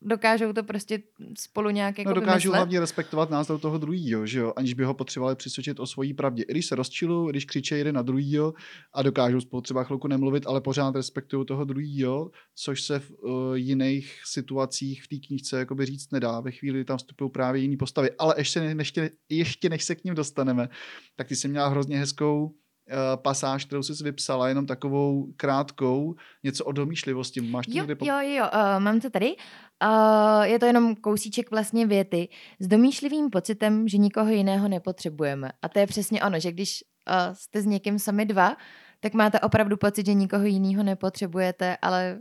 dokážou 0.04 0.52
to 0.52 0.62
prostě 0.62 1.02
spolu 1.38 1.70
nějak 1.70 1.99
jako 1.99 2.08
no, 2.08 2.14
dokážou 2.14 2.32
vymyslet. 2.32 2.56
hlavně 2.56 2.80
respektovat 2.80 3.30
názor 3.30 3.61
toho 3.61 3.78
druhého, 3.78 4.26
že 4.26 4.38
jo, 4.38 4.52
aniž 4.56 4.75
by 4.75 4.84
ho 4.84 4.94
potřebovali 4.94 5.37
přesvědčit 5.37 5.80
o 5.80 5.87
svojí 5.87 6.14
pravdě. 6.14 6.42
I 6.42 6.52
když 6.52 6.66
se 6.66 6.75
rozčilují, 6.75 7.30
když 7.30 7.44
křičí 7.44 7.75
jeden 7.75 7.94
na 7.94 8.02
druhýho 8.02 8.54
a 8.92 9.02
dokážou 9.02 9.40
spolu 9.40 9.61
třeba 9.62 9.84
chvilku 9.84 10.08
nemluvit, 10.08 10.46
ale 10.46 10.61
pořád 10.61 10.96
respektují 10.96 11.46
toho 11.46 11.64
druhého, 11.64 12.30
což 12.54 12.82
se 12.82 12.99
v 12.99 13.11
uh, 13.11 13.54
jiných 13.54 14.20
situacích 14.25 15.02
v 15.02 15.08
té 15.08 15.16
knížce 15.16 15.58
jakoby 15.58 15.87
říct 15.87 16.12
nedá. 16.12 16.40
Ve 16.40 16.50
chvíli, 16.50 16.78
kdy 16.78 16.84
tam 16.84 16.99
vstupují 16.99 17.30
právě 17.30 17.62
jiný 17.62 17.76
postavy. 17.76 18.11
Ale 18.18 18.34
ještě, 18.38 18.61
ještě, 18.61 19.11
ještě 19.28 19.68
než 19.68 19.84
se 19.84 19.94
k 19.94 20.04
ním 20.04 20.14
dostaneme, 20.14 20.68
tak 21.16 21.28
ty 21.28 21.37
jsi 21.37 21.49
měla 21.49 21.68
hrozně 21.68 21.99
hezkou 21.99 22.54
pasáž, 23.16 23.64
kterou 23.64 23.82
jsi 23.82 24.04
vypsala, 24.04 24.48
jenom 24.48 24.66
takovou 24.66 25.26
krátkou, 25.36 26.14
něco 26.42 26.64
o 26.64 26.72
domýšlivosti. 26.72 27.40
Máš 27.40 27.66
to 27.66 27.72
jo, 27.72 27.76
někde? 27.76 27.94
Po... 27.94 28.06
Jo, 28.06 28.14
jo, 28.20 28.44
uh, 28.44 28.82
mám 28.82 29.00
to 29.00 29.10
tady. 29.10 29.36
Uh, 29.84 30.42
je 30.42 30.58
to 30.58 30.66
jenom 30.66 30.96
kousíček 30.96 31.50
vlastně 31.50 31.86
věty. 31.86 32.28
S 32.60 32.66
domýšlivým 32.66 33.30
pocitem, 33.30 33.88
že 33.88 33.98
nikoho 33.98 34.30
jiného 34.30 34.68
nepotřebujeme. 34.68 35.50
A 35.62 35.68
to 35.68 35.78
je 35.78 35.86
přesně 35.86 36.22
ono, 36.22 36.40
že 36.40 36.52
když 36.52 36.84
uh, 37.08 37.34
jste 37.34 37.62
s 37.62 37.66
někým 37.66 37.98
sami 37.98 38.26
dva, 38.26 38.56
tak 39.00 39.14
máte 39.14 39.40
opravdu 39.40 39.76
pocit, 39.76 40.06
že 40.06 40.14
nikoho 40.14 40.44
jiného 40.44 40.82
nepotřebujete, 40.82 41.76
ale 41.82 42.18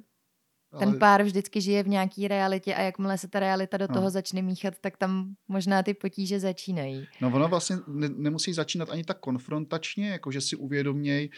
ten 0.79 0.89
ale... 0.89 0.97
pár 0.97 1.23
vždycky 1.23 1.61
žije 1.61 1.83
v 1.83 1.87
nějaké 1.87 2.27
realitě 2.27 2.75
a 2.75 2.81
jakmile 2.81 3.17
se 3.17 3.27
ta 3.27 3.39
realita 3.39 3.77
do 3.77 3.87
no. 3.89 3.93
toho 3.93 4.09
začne 4.09 4.41
míchat, 4.41 4.73
tak 4.81 4.97
tam 4.97 5.35
možná 5.47 5.83
ty 5.83 5.93
potíže 5.93 6.39
začínají. 6.39 7.07
No 7.21 7.31
ono 7.33 7.47
vlastně 7.47 7.75
ne, 7.87 8.09
nemusí 8.09 8.53
začínat 8.53 8.89
ani 8.89 9.03
tak 9.03 9.19
konfrontačně, 9.19 10.09
jako 10.09 10.31
že 10.31 10.41
si 10.41 10.55
uvědoměj, 10.55 11.29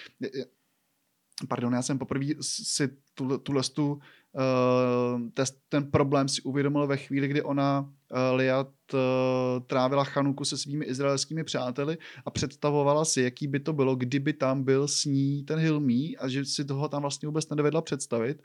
pardon, 1.47 1.73
já 1.73 1.81
jsem 1.81 1.99
poprvé 1.99 2.25
si 2.41 2.89
tuhle, 3.43 3.63
tu, 3.73 3.99
ten 5.69 5.91
problém 5.91 6.27
si 6.27 6.41
uvědomil 6.41 6.87
ve 6.87 6.97
chvíli, 6.97 7.27
kdy 7.27 7.41
ona 7.41 7.81
uh, 7.81 8.17
Liat 8.35 8.71
uh, 8.93 8.99
trávila 9.67 10.03
Chanuku 10.03 10.45
se 10.45 10.57
svými 10.57 10.85
izraelskými 10.85 11.43
přáteli 11.43 11.97
a 12.25 12.31
představovala 12.31 13.05
si, 13.05 13.21
jaký 13.21 13.47
by 13.47 13.59
to 13.59 13.73
bylo, 13.73 13.95
kdyby 13.95 14.33
tam 14.33 14.63
byl 14.63 14.87
s 14.87 15.05
ní 15.05 15.43
ten 15.43 15.59
Hilmí 15.59 16.17
a 16.17 16.27
že 16.27 16.45
si 16.45 16.65
toho 16.65 16.89
tam 16.89 17.01
vlastně 17.01 17.27
vůbec 17.27 17.49
nedovedla 17.49 17.81
představit 17.81 18.41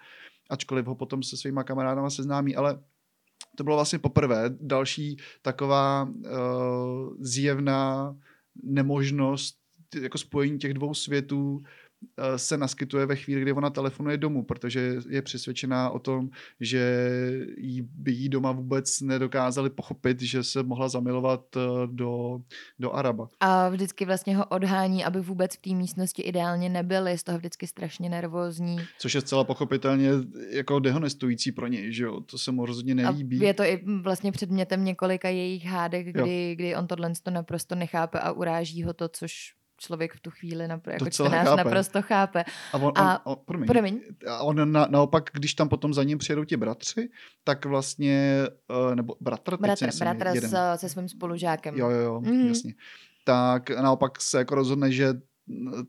ačkoliv 0.51 0.87
ho 0.87 0.95
potom 0.95 1.23
se 1.23 1.37
svýma 1.37 1.65
kamarádama 1.65 2.11
seznámí, 2.11 2.57
ale 2.57 2.79
to 3.57 3.65
bylo 3.65 3.77
vlastně 3.77 3.99
poprvé. 3.99 4.45
Další 4.61 5.17
taková 5.43 6.03
uh, 6.03 7.15
zjevná 7.21 8.17
nemožnost 8.63 9.57
jako 10.01 10.19
spojení 10.19 10.59
těch 10.59 10.75
dvou 10.75 10.95
světů 10.95 11.63
Eh, 11.63 11.90
se 12.37 12.59
naskytuje 12.59 13.07
ve 13.07 13.17
chvíli, 13.17 13.41
kdy 13.41 13.53
ona 13.53 13.71
telefonuje 13.71 14.17
domů, 14.17 14.45
protože 14.45 14.97
je 15.09 15.23
přesvědčená 15.23 15.91
o 15.91 15.99
tom, 15.99 16.31
že 16.61 17.11
jí, 17.59 17.83
by 17.83 18.13
jí 18.13 18.29
doma 18.29 18.53
vůbec 18.53 19.01
nedokázali 19.01 19.71
pochopit, 19.71 20.23
že 20.23 20.43
se 20.43 20.63
mohla 20.63 20.89
zamilovat 20.89 21.57
eh, 21.57 21.61
do, 21.87 22.41
do 22.79 22.93
Araba. 22.93 23.29
A 23.41 23.69
vždycky 23.69 24.05
vlastně 24.05 24.37
ho 24.37 24.47
odhání, 24.47 25.05
aby 25.05 25.21
vůbec 25.21 25.57
v 25.57 25.61
té 25.61 25.71
místnosti 25.71 26.23
ideálně 26.23 26.69
nebyli, 26.69 27.19
z 27.19 27.23
toho 27.23 27.39
vždycky 27.39 27.67
strašně 27.67 28.09
nervózní. 28.09 28.79
Což 28.99 29.15
je 29.15 29.21
zcela 29.21 29.45
pochopitelně 29.45 30.11
jako 30.51 30.79
dehonestující 30.79 31.53
pro 31.53 31.67
něj, 31.67 31.93
že 31.93 32.05
jo, 32.05 32.21
to 32.21 32.39
se 32.39 32.53
mu 32.53 32.67
rozhodně 32.67 32.95
nelíbí. 32.95 33.41
A 33.41 33.45
je 33.45 33.55
to 33.55 33.63
i 33.63 33.85
vlastně 34.03 34.33
předmětem 34.33 34.85
několika 34.85 35.29
jejich 35.29 35.65
hádek, 35.65 36.07
kdy, 36.07 36.55
kdy 36.55 36.77
on 36.77 36.87
tohle 36.87 37.13
to 37.23 37.31
naprosto 37.31 37.75
nechápe 37.75 38.21
a 38.21 38.33
uráží 38.33 38.83
ho 38.83 38.93
to, 38.93 39.09
což 39.09 39.60
člověk 39.81 40.15
v 40.15 40.21
tu 40.21 40.31
chvíli 40.31 40.65
napr- 40.67 40.93
jako 40.93 41.11
čtenář 41.11 41.49
chápe. 41.49 41.65
naprosto 41.65 42.03
chápe. 42.03 42.45
A 42.73 42.77
on, 42.79 42.93
a, 42.97 43.27
on, 43.27 43.33
on, 43.33 43.45
promiň, 43.45 43.67
promiň. 43.67 44.01
A 44.27 44.43
on 44.43 44.73
na, 44.73 44.87
naopak, 44.91 45.31
když 45.33 45.55
tam 45.55 45.69
potom 45.69 45.95
za 45.95 46.05
ním 46.05 46.19
přijedou 46.19 46.45
ti 46.45 46.57
bratři, 46.57 47.11
tak 47.45 47.67
vlastně, 47.67 48.43
uh, 48.89 48.95
nebo 48.95 49.17
bratr, 49.21 49.57
bratr, 49.57 49.89
bratr 49.99 50.47
s, 50.47 50.81
se 50.81 50.89
svým 50.89 51.09
spolužákem. 51.09 51.77
Jo, 51.77 51.91
jo, 51.91 52.01
jo, 52.01 52.21
mm. 52.21 52.49
jasně. 52.49 52.75
Tak 53.25 53.71
naopak 53.71 54.21
se 54.21 54.39
jako 54.39 54.55
rozhodne, 54.55 54.93
že 54.93 55.15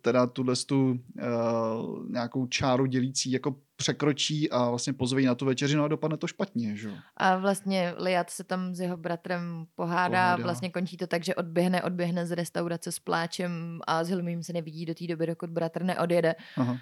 teda 0.02 0.28
tuhle 0.28 0.56
tu 0.66 0.92
uh, 0.92 2.10
nějakou 2.10 2.48
čáru 2.48 2.86
dělící 2.86 3.32
jako 3.32 3.56
překročí 3.82 4.52
a 4.52 4.70
vlastně 4.70 4.94
pozve 4.94 5.22
na 5.22 5.36
tu 5.36 5.46
večeři, 5.46 5.76
no 5.76 5.84
a 5.84 5.88
dopadne 5.88 6.18
to 6.18 6.28
špatně, 6.28 6.76
že. 6.76 6.92
A 7.18 7.38
vlastně 7.38 7.94
Liat 7.98 8.30
se 8.30 8.44
tam 8.44 8.76
s 8.76 8.80
jeho 8.80 8.98
bratrem 8.98 9.66
pohádá, 9.76 10.08
pohádá. 10.08 10.44
vlastně 10.44 10.70
končí 10.70 10.98
to 10.98 11.08
tak, 11.08 11.24
že 11.24 11.36
odběhne, 11.36 11.84
odběhne 11.84 12.26
z 12.26 12.32
restaurace 12.32 12.92
s 12.92 13.00
pláčem 13.00 13.80
a 13.88 14.04
s 14.04 14.10
Hilmím 14.10 14.44
se 14.44 14.54
nevidí 14.54 14.86
do 14.86 14.94
té 14.94 15.08
doby, 15.08 15.28
dokud 15.28 15.50
bratr 15.50 15.84
neodjede. 15.84 16.36
Aha. 16.58 16.78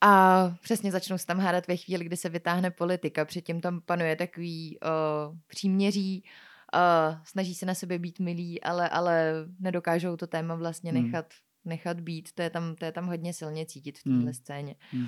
A 0.00 0.54
přesně 0.62 0.92
začnou 0.92 1.18
se 1.18 1.26
tam 1.26 1.38
hádat 1.38 1.66
ve 1.66 1.76
chvíli, 1.76 2.04
kdy 2.04 2.16
se 2.16 2.28
vytáhne 2.28 2.70
politika. 2.70 3.24
Předtím 3.24 3.60
tam 3.60 3.80
panuje 3.80 4.16
takový 4.16 4.78
uh, 4.82 5.36
příměří, 5.46 6.24
uh, 6.74 7.16
snaží 7.24 7.54
se 7.54 7.66
na 7.66 7.74
sebe 7.74 7.98
být 7.98 8.20
milí, 8.20 8.62
ale, 8.62 8.88
ale 8.88 9.32
nedokážou 9.60 10.16
to 10.16 10.26
téma 10.26 10.54
vlastně 10.54 10.92
hmm. 10.92 11.12
Nechat 11.68 12.00
být, 12.00 12.32
to 12.32 12.42
je 12.42 12.50
tam, 12.50 12.74
to 12.74 12.84
je 12.84 12.92
tam 12.92 13.06
hodně 13.06 13.32
silně 13.32 13.66
cítit 13.66 13.98
v 13.98 14.02
téhle 14.02 14.18
hmm. 14.18 14.34
scéně. 14.34 14.74
Hmm. 14.90 15.06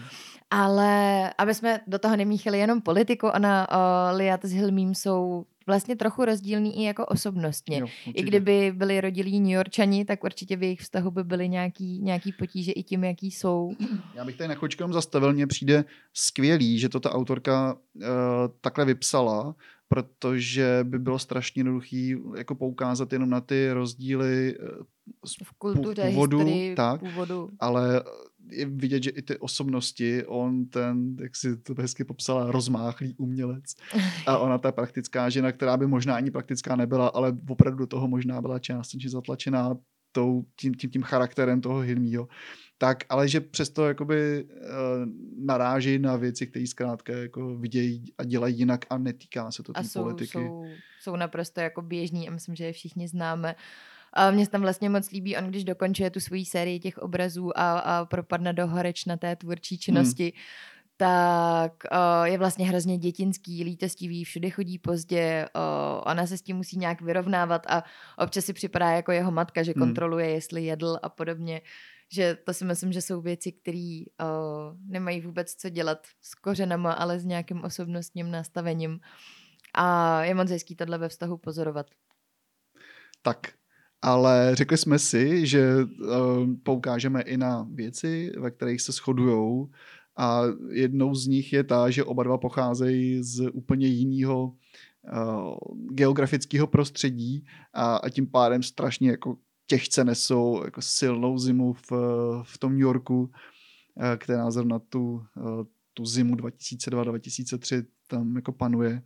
Ale 0.50 1.32
aby 1.38 1.54
jsme 1.54 1.80
do 1.86 1.98
toho 1.98 2.16
nemíchali 2.16 2.58
jenom 2.58 2.80
politiku, 2.80 3.26
ona 3.26 3.68
uh, 3.70 4.16
Liat 4.16 4.44
s 4.44 4.52
Hilmím 4.52 4.94
jsou 4.94 5.46
vlastně 5.66 5.96
trochu 5.96 6.24
rozdílný 6.24 6.78
i 6.78 6.82
jako 6.82 7.06
osobnostně. 7.06 7.78
Jo, 7.78 7.86
I 8.14 8.22
kdyby 8.22 8.72
byli 8.76 9.00
rodilí 9.00 9.40
New 9.40 9.50
Yorkčani, 9.50 10.04
tak 10.04 10.24
určitě 10.24 10.56
v 10.56 10.62
jejich 10.62 10.80
vztahu 10.80 11.10
by 11.10 11.24
byly 11.24 11.48
nějaký, 11.48 11.98
nějaký 12.02 12.32
potíže 12.32 12.72
i 12.72 12.82
tím, 12.82 13.04
jaký 13.04 13.30
jsou. 13.30 13.72
Já 14.14 14.24
bych 14.24 14.36
tady 14.36 14.48
na 14.48 14.54
chvíličku 14.54 14.92
zastavil, 14.92 15.32
mně 15.32 15.46
přijde 15.46 15.84
skvělý, 16.14 16.78
že 16.78 16.88
to 16.88 17.00
ta 17.00 17.12
autorka 17.12 17.74
uh, 17.74 18.02
takhle 18.60 18.84
vypsala, 18.84 19.54
protože 19.94 20.80
by 20.82 20.98
bylo 20.98 21.18
strašně 21.18 21.60
jednoduchý 21.60 22.16
jako 22.36 22.54
poukázat 22.54 23.12
jenom 23.12 23.30
na 23.30 23.40
ty 23.40 23.72
rozdíly 23.72 24.56
eh, 24.60 25.44
v 25.44 25.52
kultuře, 25.58 26.10
původu, 26.10 26.38
historii, 26.38 26.74
tak, 26.74 27.00
původu. 27.00 27.48
ale 27.60 28.02
je 28.50 28.66
vidět, 28.66 29.02
že 29.02 29.10
i 29.10 29.22
ty 29.22 29.38
osobnosti, 29.38 30.24
on 30.26 30.66
ten, 30.66 31.16
jak 31.20 31.36
si 31.36 31.56
to 31.56 31.74
hezky 31.78 32.04
popsala, 32.04 32.50
rozmáchlý 32.50 33.14
umělec 33.18 33.64
a 34.26 34.38
ona 34.38 34.58
ta 34.58 34.72
praktická 34.72 35.30
žena, 35.30 35.52
která 35.52 35.76
by 35.76 35.86
možná 35.86 36.16
ani 36.16 36.30
praktická 36.30 36.76
nebyla, 36.76 37.08
ale 37.08 37.36
opravdu 37.48 37.78
do 37.78 37.86
toho 37.86 38.08
možná 38.08 38.40
byla 38.40 38.58
částečně 38.58 39.10
zatlačená 39.10 39.76
tou, 40.12 40.44
tím, 40.60 40.74
tím, 40.74 40.90
tím 40.90 41.02
charakterem 41.02 41.60
toho 41.60 41.80
Hilmího, 41.80 42.28
tak, 42.80 43.04
ale 43.08 43.28
že 43.28 43.40
přesto 43.40 43.88
jakoby 43.88 44.44
uh, 44.44 44.58
naráží 45.44 45.98
na 45.98 46.16
věci, 46.16 46.46
které 46.46 46.66
zkrátka 46.66 47.12
jako 47.12 47.56
vidějí 47.56 48.04
a 48.18 48.24
dělají 48.24 48.58
jinak 48.58 48.84
a 48.90 48.98
netýká 48.98 49.50
se 49.50 49.62
to 49.62 49.72
té 49.72 49.82
politiky. 49.94 50.38
Jsou, 50.38 50.64
jsou 51.00 51.16
naprosto 51.16 51.60
jako 51.60 51.82
běžní 51.82 52.28
a 52.28 52.32
myslím, 52.32 52.54
že 52.54 52.64
je 52.64 52.72
všichni 52.72 53.08
známe. 53.08 53.54
A 54.12 54.30
mně 54.30 54.44
se 54.44 54.50
tam 54.50 54.60
vlastně 54.60 54.90
moc 54.90 55.10
líbí, 55.10 55.36
on 55.36 55.44
když 55.44 55.64
dokončuje 55.64 56.10
tu 56.10 56.20
svoji 56.20 56.44
sérii 56.44 56.80
těch 56.80 56.98
obrazů 56.98 57.58
a, 57.58 57.78
a 57.78 58.04
propadne 58.04 58.52
do 58.52 58.66
horeč 58.66 59.04
na 59.04 59.16
té 59.16 59.36
tvůrčí 59.36 59.78
činnosti, 59.78 60.24
hmm 60.24 60.42
tak 61.00 61.72
uh, 61.92 62.24
je 62.24 62.38
vlastně 62.38 62.68
hrozně 62.68 62.98
dětinský, 62.98 63.64
lítostivý, 63.64 64.24
všude 64.24 64.50
chodí 64.50 64.78
pozdě, 64.78 65.46
uh, 65.54 66.02
ona 66.04 66.26
se 66.26 66.38
s 66.38 66.42
tím 66.42 66.56
musí 66.56 66.78
nějak 66.78 67.00
vyrovnávat 67.00 67.66
a 67.68 67.84
občas 68.18 68.44
si 68.44 68.52
připadá 68.52 68.90
jako 68.90 69.12
jeho 69.12 69.30
matka, 69.30 69.62
že 69.62 69.72
hmm. 69.76 69.86
kontroluje, 69.86 70.30
jestli 70.30 70.64
jedl 70.64 70.98
a 71.02 71.08
podobně. 71.08 71.60
Že 72.12 72.36
to 72.44 72.54
si 72.54 72.64
myslím, 72.64 72.92
že 72.92 73.02
jsou 73.02 73.20
věci, 73.20 73.52
které 73.52 74.02
uh, 74.22 74.26
nemají 74.86 75.20
vůbec 75.20 75.54
co 75.54 75.68
dělat 75.68 76.06
s 76.22 76.34
kořenama, 76.34 76.92
ale 76.92 77.20
s 77.20 77.24
nějakým 77.24 77.64
osobnostním 77.64 78.30
nastavením. 78.30 79.00
A 79.74 80.22
je 80.24 80.34
moc 80.34 80.50
hezký 80.50 80.76
tohle 80.76 80.98
ve 80.98 81.08
vztahu 81.08 81.38
pozorovat. 81.38 81.86
Tak, 83.22 83.36
ale 84.02 84.50
řekli 84.54 84.76
jsme 84.76 84.98
si, 84.98 85.46
že 85.46 85.74
uh, 85.76 86.06
poukážeme 86.62 87.22
i 87.22 87.36
na 87.36 87.66
věci, 87.72 88.32
ve 88.38 88.50
kterých 88.50 88.82
se 88.82 88.92
shodujou 88.92 89.70
a 90.16 90.42
jednou 90.70 91.14
z 91.14 91.26
nich 91.26 91.52
je 91.52 91.64
ta, 91.64 91.90
že 91.90 92.04
oba 92.04 92.22
dva 92.22 92.38
pocházejí 92.38 93.22
z 93.22 93.50
úplně 93.52 93.86
jiného 93.86 94.44
uh, 94.46 95.54
geografického 95.90 96.66
prostředí 96.66 97.46
a, 97.72 97.96
a 97.96 98.08
tím 98.08 98.26
pádem 98.26 98.62
strašně 98.62 99.10
jako 99.10 99.36
těžce 99.70 100.04
nesou 100.04 100.64
jako 100.64 100.82
silnou 100.82 101.38
zimu 101.38 101.72
v, 101.72 101.92
v 102.42 102.58
tom 102.58 102.72
New 102.72 102.80
Yorku, 102.80 103.20
uh, 103.20 103.30
která 104.16 104.50
zrovna 104.50 104.78
tu, 104.78 105.26
uh, 105.36 105.62
tu 105.94 106.06
zimu 106.06 106.34
2002-2003 106.34 107.86
tam 108.08 108.36
jako 108.36 108.52
panuje. 108.52 109.02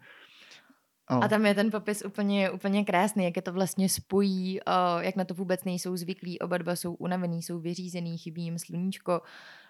Oh. 1.10 1.24
A 1.24 1.28
tam 1.28 1.46
je 1.46 1.54
ten 1.54 1.70
popis 1.70 2.02
úplně, 2.04 2.50
úplně 2.50 2.84
krásný, 2.84 3.24
jak 3.24 3.36
je 3.36 3.42
to 3.42 3.52
vlastně 3.52 3.88
spojí, 3.88 4.60
o, 4.60 5.00
jak 5.00 5.16
na 5.16 5.24
to 5.24 5.34
vůbec 5.34 5.64
nejsou 5.64 5.96
zvyklí, 5.96 6.38
oba 6.38 6.58
dva 6.58 6.76
jsou 6.76 6.94
unavený, 6.94 7.42
jsou 7.42 7.60
vyřízený, 7.60 8.18
chybí 8.18 8.42
jim 8.42 8.58
sluníčko, 8.58 9.22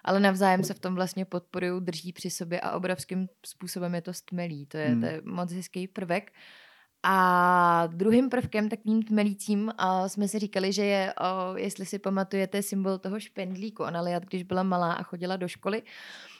ale 0.05 0.21
navzájem 0.21 0.65
se 0.65 0.75
v 0.75 0.79
tom 0.79 0.95
vlastně 0.95 1.25
podporují, 1.25 1.85
drží 1.85 2.13
při 2.13 2.31
sobě 2.31 2.61
a 2.61 2.73
obrovským 2.73 3.29
způsobem 3.47 3.95
je 3.95 4.03
to 4.03 4.13
stmelí. 4.13 4.67
To 4.67 4.77
je, 4.77 4.87
hmm. 4.87 5.01
to 5.01 5.07
je 5.07 5.23
moc 5.25 5.53
hezký 5.53 5.89
prvek. 5.89 6.33
A 7.07 7.87
druhým 7.87 8.29
prvkem, 8.31 8.69
takovým 8.69 9.03
tmelícím, 9.03 9.73
uh, 9.81 10.07
jsme 10.07 10.29
si 10.29 10.39
říkali, 10.39 10.73
že 10.73 10.85
je, 10.85 11.15
uh, 11.21 11.59
jestli 11.59 11.87
si 11.87 11.99
pamatujete, 11.99 12.63
symbol 12.63 12.99
toho 12.99 13.21
špendlíku. 13.21 13.83
Ona 13.83 14.01
Liat, 14.01 14.25
když 14.25 14.43
byla 14.43 14.63
malá 14.63 14.93
a 14.93 15.03
chodila 15.03 15.37
do 15.37 15.49
školy, 15.49 15.83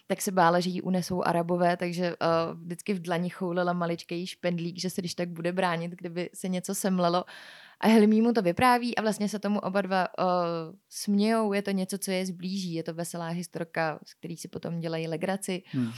tak 0.07 0.23
se 0.23 0.33
bála, 0.33 0.61
že 0.61 0.71
ji 0.71 0.83
unesou 0.83 1.23
arabové, 1.23 1.77
takže 1.77 2.17
uh, 2.17 2.61
vždycky 2.61 2.95
v 2.95 3.01
dlani 3.01 3.31
choulila 3.31 3.73
maličký 3.73 4.27
špendlík, 4.27 4.81
že 4.81 4.91
se 4.91 5.01
když 5.01 5.15
tak 5.15 5.29
bude 5.29 5.53
bránit, 5.53 5.91
kdyby 5.91 6.31
se 6.35 6.49
něco 6.49 6.75
semlelo. 6.75 7.25
A 7.81 7.89
Helmí 7.89 8.23
mu 8.23 8.33
to 8.33 8.43
vypráví 8.43 8.97
a 8.97 9.03
vlastně 9.03 9.29
se 9.29 9.39
tomu 9.39 9.61
oba 9.61 9.81
dva 9.81 10.09
uh, 10.19 10.25
smějou. 10.89 11.53
Je 11.53 11.63
to 11.63 11.71
něco, 11.71 11.99
co 11.99 12.11
je 12.11 12.27
zblíží. 12.27 12.75
Je 12.75 12.83
to 12.83 12.95
veselá 12.95 13.29
historka, 13.29 13.99
z 14.05 14.15
který 14.15 14.37
si 14.37 14.49
potom 14.49 14.81
dělají 14.81 15.09
legraci. 15.09 15.63
Hmm. 15.67 15.93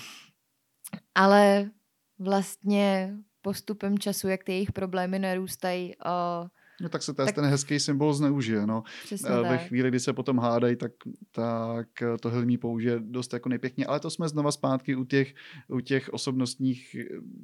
Ale 1.14 1.70
vlastně 2.18 3.16
postupem 3.46 3.98
času, 3.98 4.28
jak 4.28 4.44
ty 4.44 4.52
jejich 4.52 4.72
problémy 4.72 5.18
narůstají, 5.18 5.94
uh, 5.96 6.48
No 6.80 6.88
tak 6.88 7.02
se 7.02 7.14
tak, 7.14 7.32
ten 7.32 7.44
hezký 7.44 7.80
symbol 7.80 8.12
zneužije. 8.12 8.66
No. 8.66 8.82
Ve 9.22 9.42
tak. 9.42 9.60
chvíli, 9.60 9.88
kdy 9.88 10.00
se 10.00 10.12
potom 10.12 10.38
hádají, 10.38 10.76
tak, 10.76 10.92
tak 11.32 11.88
to 12.20 12.28
Hilmí 12.28 12.58
použije 12.58 12.96
dost 13.00 13.32
jako 13.32 13.48
nepěkně, 13.48 13.86
ale 13.86 14.00
to 14.00 14.10
jsme 14.10 14.28
znova 14.28 14.52
zpátky 14.52 14.96
u 14.96 15.04
těch, 15.04 15.34
u 15.68 15.80
těch 15.80 16.08
osobnostních 16.08 16.96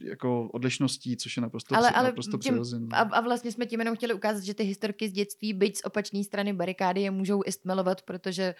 jako 0.04 0.48
odlišností, 0.52 1.16
což 1.16 1.36
je 1.36 1.40
naprosto, 1.40 1.76
ale, 1.76 1.90
ale 1.90 2.08
naprosto 2.08 2.38
tím, 2.38 2.52
přirozené. 2.52 2.86
A, 2.92 3.00
a 3.00 3.20
vlastně 3.20 3.52
jsme 3.52 3.66
tím 3.66 3.80
jenom 3.80 3.96
chtěli 3.96 4.14
ukázat, 4.14 4.42
že 4.42 4.54
ty 4.54 4.62
historky 4.62 5.08
z 5.08 5.12
dětství, 5.12 5.52
byť 5.54 5.76
z 5.76 5.84
opačné 5.84 6.24
strany 6.24 6.52
barikády, 6.52 7.00
je 7.00 7.10
můžou 7.10 7.42
i 7.46 7.52
stmelovat, 7.52 8.02
protože 8.02 8.54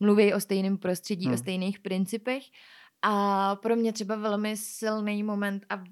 mluví 0.00 0.34
o 0.34 0.40
stejném 0.40 0.78
prostředí, 0.78 1.26
no. 1.26 1.34
o 1.34 1.36
stejných 1.36 1.78
principech. 1.78 2.42
A 3.06 3.56
pro 3.56 3.76
mě 3.76 3.92
třeba 3.92 4.16
velmi 4.16 4.56
silný 4.56 5.22
moment 5.22 5.66
a 5.70 5.84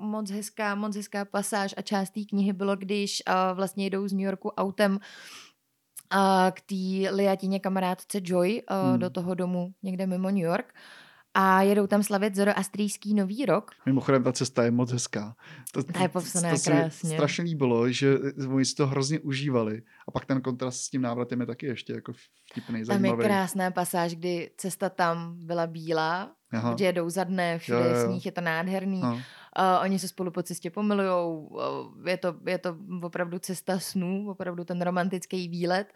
moc 0.00 0.30
hezká, 0.30 0.74
moc 0.74 0.96
hezká 0.96 1.24
pasáž 1.24 1.74
a 1.76 1.82
část 1.82 2.10
té 2.10 2.20
knihy 2.24 2.52
bylo, 2.52 2.76
když 2.76 3.22
uh, 3.28 3.56
vlastně 3.56 3.86
jdou 3.86 4.08
z 4.08 4.12
New 4.12 4.22
Yorku 4.22 4.48
autem 4.48 4.92
uh, 4.92 4.98
k 6.50 6.60
té 6.60 7.10
liatině 7.14 7.60
kamarádce 7.60 8.20
Joy 8.22 8.62
uh, 8.70 8.90
hmm. 8.90 8.98
do 8.98 9.10
toho 9.10 9.34
domu 9.34 9.72
někde 9.82 10.06
mimo 10.06 10.30
New 10.30 10.44
York 10.44 10.74
a 11.34 11.62
jedou 11.62 11.86
tam 11.86 12.02
slavit 12.02 12.34
zoroastrijský 12.34 13.14
nový 13.14 13.46
rok. 13.46 13.70
Mimochodem 13.86 14.22
ta 14.22 14.32
cesta 14.32 14.64
je 14.64 14.70
moc 14.70 14.92
hezká. 14.92 15.34
To, 15.72 15.82
to 15.82 16.02
je 16.02 16.08
popsané 16.08 16.50
to, 16.50 16.56
to 16.56 16.70
krásně. 16.70 17.14
strašně 17.14 17.44
líbilo, 17.44 17.90
že 17.90 18.18
oni 18.48 18.64
si 18.64 18.74
to 18.74 18.86
hrozně 18.86 19.20
užívali. 19.20 19.82
A 20.08 20.10
pak 20.10 20.24
ten 20.24 20.40
kontrast 20.40 20.80
s 20.80 20.90
tím 20.90 21.02
návratem 21.02 21.40
je 21.40 21.46
taky 21.46 21.66
ještě 21.66 21.92
jako 21.92 22.12
vtipný, 22.50 22.84
zajímavý. 22.84 23.10
Tam 23.10 23.20
je 23.20 23.26
krásná 23.26 23.70
pasáž, 23.70 24.14
kdy 24.14 24.50
cesta 24.56 24.88
tam 24.88 25.46
byla 25.46 25.66
bílá, 25.66 26.32
Aha. 26.52 26.76
že 26.78 26.84
jedou 26.84 27.10
za 27.10 27.24
dne, 27.24 27.58
všude 27.58 27.78
je 27.78 28.04
sníh, 28.04 28.26
je 28.26 28.32
to 28.32 28.40
nádherný. 28.40 29.02
Uh, 29.02 29.18
oni 29.82 29.98
se 29.98 30.08
spolu 30.08 30.30
po 30.30 30.42
cestě 30.42 30.70
pomilujou, 30.70 31.38
uh, 31.38 32.08
je, 32.08 32.16
to, 32.16 32.34
je 32.46 32.58
to 32.58 32.76
opravdu 33.02 33.38
cesta 33.38 33.78
snů, 33.78 34.30
opravdu 34.30 34.64
ten 34.64 34.82
romantický 34.82 35.48
výlet. 35.48 35.92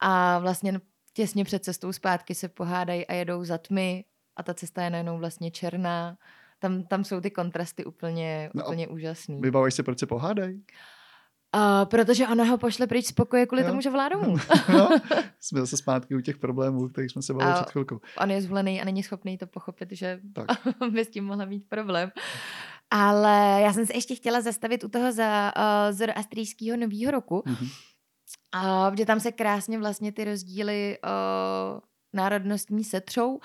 A 0.00 0.38
vlastně 0.38 0.80
těsně 1.12 1.44
před 1.44 1.64
cestou 1.64 1.92
zpátky 1.92 2.34
se 2.34 2.48
pohádají 2.48 3.06
a 3.06 3.14
jedou 3.14 3.44
za 3.44 3.58
tmy 3.58 4.04
a 4.36 4.42
ta 4.42 4.54
cesta 4.54 4.82
je 4.82 4.90
najednou 4.90 5.18
vlastně 5.18 5.50
černá. 5.50 6.16
Tam, 6.58 6.82
tam 6.82 7.04
jsou 7.04 7.20
ty 7.20 7.30
kontrasty 7.30 7.84
úplně, 7.84 8.50
no 8.54 8.64
úplně 8.64 8.88
úžasný. 8.88 9.40
Vybavíš 9.40 9.74
se, 9.74 9.82
proč 9.82 9.98
se 9.98 10.06
pohádají? 10.06 10.64
Uh, 11.56 11.84
protože 11.84 12.28
ona 12.28 12.44
ho 12.44 12.58
pošle 12.58 12.86
pryč 12.86 13.06
z 13.06 13.12
pokoje 13.12 13.46
kvůli 13.46 13.62
jo. 13.62 13.68
tomu, 13.68 13.80
že 13.80 13.90
vládou 13.90 14.22
mu. 14.22 14.36
no, 14.72 14.88
jsme 15.40 15.60
zase 15.60 15.76
zpátky 15.76 16.14
u 16.14 16.20
těch 16.20 16.38
problémů, 16.38 16.88
kterých 16.88 17.10
jsme 17.10 17.22
se 17.22 17.34
bavili 17.34 17.54
před 17.54 17.70
chvilkou. 17.70 18.00
On 18.18 18.30
je 18.30 18.42
zvolený 18.42 18.82
a 18.82 18.84
není 18.84 19.02
schopný 19.02 19.38
to 19.38 19.46
pochopit, 19.46 19.88
že 19.92 20.20
tak. 20.32 20.46
by 20.90 21.04
s 21.04 21.10
tím 21.10 21.24
mohla 21.24 21.44
mít 21.44 21.68
problém. 21.68 22.10
Ale 22.90 23.60
já 23.62 23.72
jsem 23.72 23.86
se 23.86 23.94
ještě 23.94 24.14
chtěla 24.14 24.40
zastavit 24.40 24.84
u 24.84 24.88
toho 24.88 25.12
za 25.12 25.52
uh, 25.56 25.96
zoroastrijského 25.96 26.76
nového 26.76 27.10
roku, 27.10 27.42
mm-hmm. 27.46 27.70
uh, 28.54 28.94
kde 28.94 29.06
tam 29.06 29.20
se 29.20 29.32
krásně 29.32 29.78
vlastně 29.78 30.12
ty 30.12 30.24
rozdíly 30.24 30.98
uh, 31.04 31.80
národnostní 32.12 32.84
setřou. 32.84 33.30
Uh, 33.34 33.40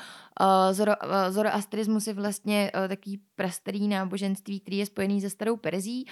zoro, 0.71 0.91
uh, 0.91 1.33
zoroastrismus 1.33 2.07
je 2.07 2.13
vlastně 2.13 2.71
uh, 2.75 2.87
takový 2.87 3.21
prastarý 3.35 3.87
náboženství, 3.87 4.59
který 4.59 4.77
je 4.77 4.85
spojený 4.85 5.21
se 5.21 5.29
starou 5.29 5.57
Perzí 5.57 6.05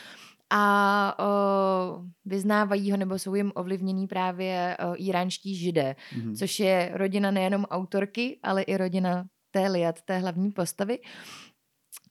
a 0.49 1.15
uh, 1.19 2.05
vyznávají 2.25 2.91
ho 2.91 2.97
nebo 2.97 3.19
jsou 3.19 3.35
jim 3.35 3.51
ovlivnění 3.55 4.07
právě 4.07 4.77
uh, 4.83 4.95
iránští 4.97 5.55
židé, 5.55 5.95
mm-hmm. 6.17 6.35
což 6.35 6.59
je 6.59 6.91
rodina 6.93 7.31
nejenom 7.31 7.63
autorky, 7.63 8.39
ale 8.43 8.61
i 8.61 8.77
rodina 8.77 9.25
té 9.51 9.67
Liat, 9.67 10.01
té 10.01 10.17
hlavní 10.17 10.51
postavy. 10.51 10.99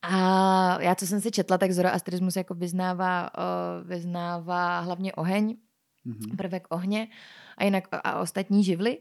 A 0.02 0.82
já, 0.82 0.94
co 0.94 1.06
jsem 1.06 1.20
si 1.20 1.30
četla, 1.30 1.58
tak 1.58 1.72
zoroastrismus 1.72 2.36
jako 2.36 2.54
vyznává, 2.54 3.30
uh, 3.38 3.88
vyznává 3.88 4.80
hlavně 4.80 5.12
oheň, 5.12 5.56
mm-hmm. 6.06 6.36
prvek 6.36 6.66
ohně 6.70 7.08
a 7.58 7.64
jinak 7.64 7.88
a, 7.92 7.96
a 7.96 8.20
ostatní 8.20 8.64
živly. 8.64 8.98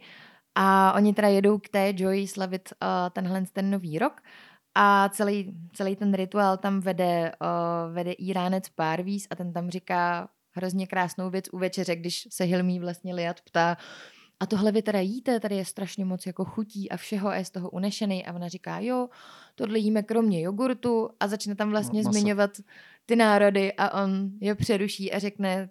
A 0.55 0.93
oni 0.93 1.13
teda 1.13 1.27
jedou 1.27 1.57
k 1.57 1.69
té 1.69 1.93
Joy 1.95 2.27
slavit 2.27 2.73
uh, 2.81 2.87
tenhle 3.09 3.45
ten 3.53 3.71
nový 3.71 3.99
rok. 3.99 4.21
A 4.75 5.09
celý, 5.09 5.53
celý 5.73 5.95
ten 5.95 6.13
rituál 6.13 6.57
tam 6.57 6.79
vede, 6.79 7.31
uh, 7.41 7.93
vede 7.93 8.11
Iránec 8.11 8.69
Párvíz 8.69 9.27
a 9.29 9.35
ten 9.35 9.53
tam 9.53 9.69
říká 9.69 10.29
hrozně 10.51 10.87
krásnou 10.87 11.29
věc 11.29 11.45
u 11.51 11.57
večeře, 11.57 11.95
když 11.95 12.27
se 12.31 12.43
Hilmí 12.43 12.79
vlastně 12.79 13.13
Liat 13.13 13.41
ptá, 13.41 13.77
a 14.39 14.45
tohle 14.45 14.71
vy 14.71 14.81
teda 14.81 14.99
jíte, 14.99 15.39
tady 15.39 15.55
je 15.55 15.65
strašně 15.65 16.05
moc 16.05 16.25
jako 16.25 16.45
chutí 16.45 16.89
a 16.91 16.97
všeho 16.97 17.29
a 17.29 17.35
je 17.35 17.45
z 17.45 17.49
toho 17.49 17.69
unešený. 17.69 18.25
A 18.25 18.33
ona 18.33 18.47
říká, 18.47 18.79
jo, 18.79 19.09
tohle 19.55 19.79
jíme 19.79 20.03
kromě 20.03 20.41
jogurtu. 20.41 21.09
A 21.19 21.27
začne 21.27 21.55
tam 21.55 21.69
vlastně 21.69 22.03
no, 22.03 22.11
zmiňovat 22.11 22.51
ty 23.05 23.15
národy 23.15 23.73
a 23.73 24.03
on 24.03 24.29
je 24.41 24.55
přeruší 24.55 25.11
a 25.11 25.19
řekne, 25.19 25.69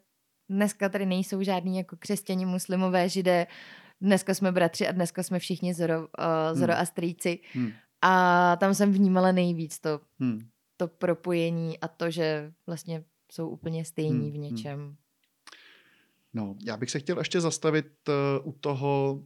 dneska 0.48 0.88
tady 0.88 1.06
nejsou 1.06 1.42
žádní 1.42 1.78
jako 1.78 1.96
křesťani, 1.96 2.46
muslimové, 2.46 3.08
židé, 3.08 3.46
dneska 4.02 4.34
jsme 4.34 4.52
bratři 4.52 4.88
a 4.88 4.92
dneska 4.92 5.22
jsme 5.22 5.38
všichni 5.38 5.74
zoro, 5.74 6.00
uh, 6.00 6.06
zoroastríci. 6.52 7.38
Hmm. 7.52 7.64
hmm. 7.64 7.72
A 8.02 8.56
tam 8.56 8.74
jsem 8.74 8.92
vnímala 8.92 9.32
nejvíc 9.32 9.78
to, 9.78 10.00
hmm. 10.18 10.48
to 10.76 10.88
propojení 10.88 11.78
a 11.78 11.88
to, 11.88 12.10
že 12.10 12.52
vlastně 12.66 13.04
jsou 13.32 13.48
úplně 13.48 13.84
stejní 13.84 14.20
hmm. 14.20 14.30
v 14.30 14.34
hmm. 14.34 14.42
něčem. 14.42 14.96
No, 16.34 16.56
já 16.66 16.76
bych 16.76 16.90
se 16.90 16.98
chtěl 16.98 17.18
ještě 17.18 17.40
zastavit 17.40 17.86
uh, 18.08 18.48
u 18.48 18.52
toho, 18.52 19.22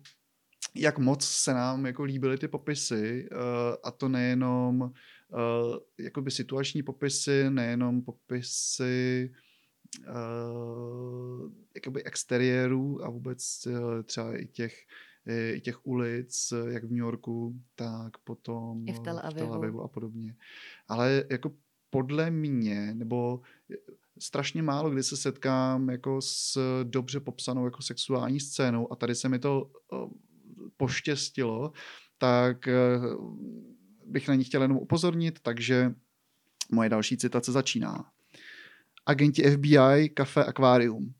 jak 0.74 0.98
moc 0.98 1.24
se 1.24 1.54
nám 1.54 1.86
jako 1.86 2.02
líbily 2.02 2.38
ty 2.38 2.48
popisy 2.48 3.28
uh, 3.32 3.38
a 3.84 3.90
to 3.90 4.08
nejenom 4.08 4.80
uh, 4.80 4.90
jakoby 6.00 6.30
situační 6.30 6.82
popisy, 6.82 7.50
nejenom 7.50 8.02
popisy 8.02 9.32
uh, 9.98 11.50
jakoby 11.74 12.04
exteriérů 12.04 13.04
a 13.04 13.10
vůbec 13.10 13.66
uh, 13.66 14.02
třeba 14.02 14.36
i 14.36 14.46
těch 14.46 14.74
i 15.54 15.60
těch 15.60 15.86
ulic, 15.86 16.52
jak 16.68 16.84
v 16.84 16.90
New 16.90 16.98
Yorku, 16.98 17.60
tak 17.74 18.18
potom 18.18 18.88
I 18.88 18.92
v 18.92 18.98
Tel 18.98 19.20
Avivu, 19.24 19.46
v 19.46 19.48
Tel 19.48 19.54
Avivu 19.54 19.82
a 19.82 19.88
podobně. 19.88 20.36
Ale 20.88 21.24
jako 21.30 21.52
podle 21.90 22.30
mě, 22.30 22.94
nebo 22.94 23.40
strašně 24.18 24.62
málo 24.62 24.90
kdy 24.90 25.02
se 25.02 25.16
setkám 25.16 25.88
jako 25.88 26.22
s 26.22 26.58
dobře 26.84 27.20
popsanou 27.20 27.64
jako 27.64 27.82
sexuální 27.82 28.40
scénou 28.40 28.92
a 28.92 28.96
tady 28.96 29.14
se 29.14 29.28
mi 29.28 29.38
to 29.38 29.70
poštěstilo, 30.76 31.72
tak 32.18 32.68
eh, 32.68 32.98
bych 34.06 34.28
na 34.28 34.34
ní 34.34 34.44
chtěl 34.44 34.62
jenom 34.62 34.76
upozornit, 34.76 35.40
takže 35.40 35.94
moje 36.72 36.88
další 36.88 37.16
citace 37.16 37.52
začíná. 37.52 38.10
Agenti 39.08 39.50
FBI, 39.50 40.08
kafe, 40.14 40.44
akvárium. 40.44 41.14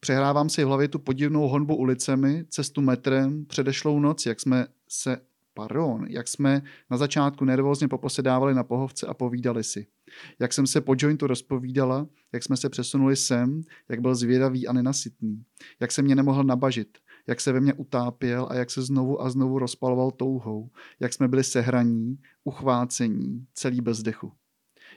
Přehrávám 0.00 0.48
si 0.48 0.64
v 0.64 0.66
hlavě 0.66 0.88
tu 0.88 0.98
podivnou 0.98 1.48
honbu 1.48 1.76
ulicemi, 1.76 2.44
cestu 2.48 2.80
metrem, 2.80 3.46
předešlou 3.46 4.00
noc, 4.00 4.26
jak 4.26 4.40
jsme 4.40 4.66
se, 4.88 5.16
pardon, 5.54 6.06
jak 6.08 6.28
jsme 6.28 6.62
na 6.90 6.96
začátku 6.96 7.44
nervózně 7.44 7.88
poposedávali 7.88 8.54
na 8.54 8.64
pohovce 8.64 9.06
a 9.06 9.14
povídali 9.14 9.64
si. 9.64 9.86
Jak 10.38 10.52
jsem 10.52 10.66
se 10.66 10.80
po 10.80 10.94
jointu 10.98 11.26
rozpovídala, 11.26 12.06
jak 12.32 12.42
jsme 12.42 12.56
se 12.56 12.68
přesunuli 12.68 13.16
sem, 13.16 13.62
jak 13.88 14.00
byl 14.00 14.14
zvědavý 14.14 14.66
a 14.66 14.72
nenasytný, 14.72 15.44
jak 15.80 15.92
se 15.92 16.02
mě 16.02 16.14
nemohl 16.14 16.44
nabažit, 16.44 16.98
jak 17.26 17.40
se 17.40 17.52
ve 17.52 17.60
mně 17.60 17.74
utápěl 17.74 18.48
a 18.50 18.54
jak 18.54 18.70
se 18.70 18.82
znovu 18.82 19.22
a 19.22 19.30
znovu 19.30 19.58
rozpaloval 19.58 20.10
touhou, 20.10 20.70
jak 21.00 21.12
jsme 21.12 21.28
byli 21.28 21.44
sehraní, 21.44 22.18
uchvácení, 22.44 23.46
celý 23.54 23.80
bez 23.80 24.02
dechu 24.02 24.32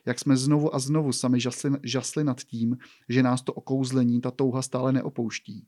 jak 0.05 0.19
jsme 0.19 0.37
znovu 0.37 0.75
a 0.75 0.79
znovu 0.79 1.11
sami 1.11 1.39
žasli, 1.39 1.71
žasli 1.83 2.23
nad 2.23 2.41
tím, 2.41 2.77
že 3.09 3.23
nás 3.23 3.41
to 3.41 3.53
okouzlení, 3.53 4.21
ta 4.21 4.31
touha 4.31 4.61
stále 4.61 4.91
neopouští. 4.91 5.67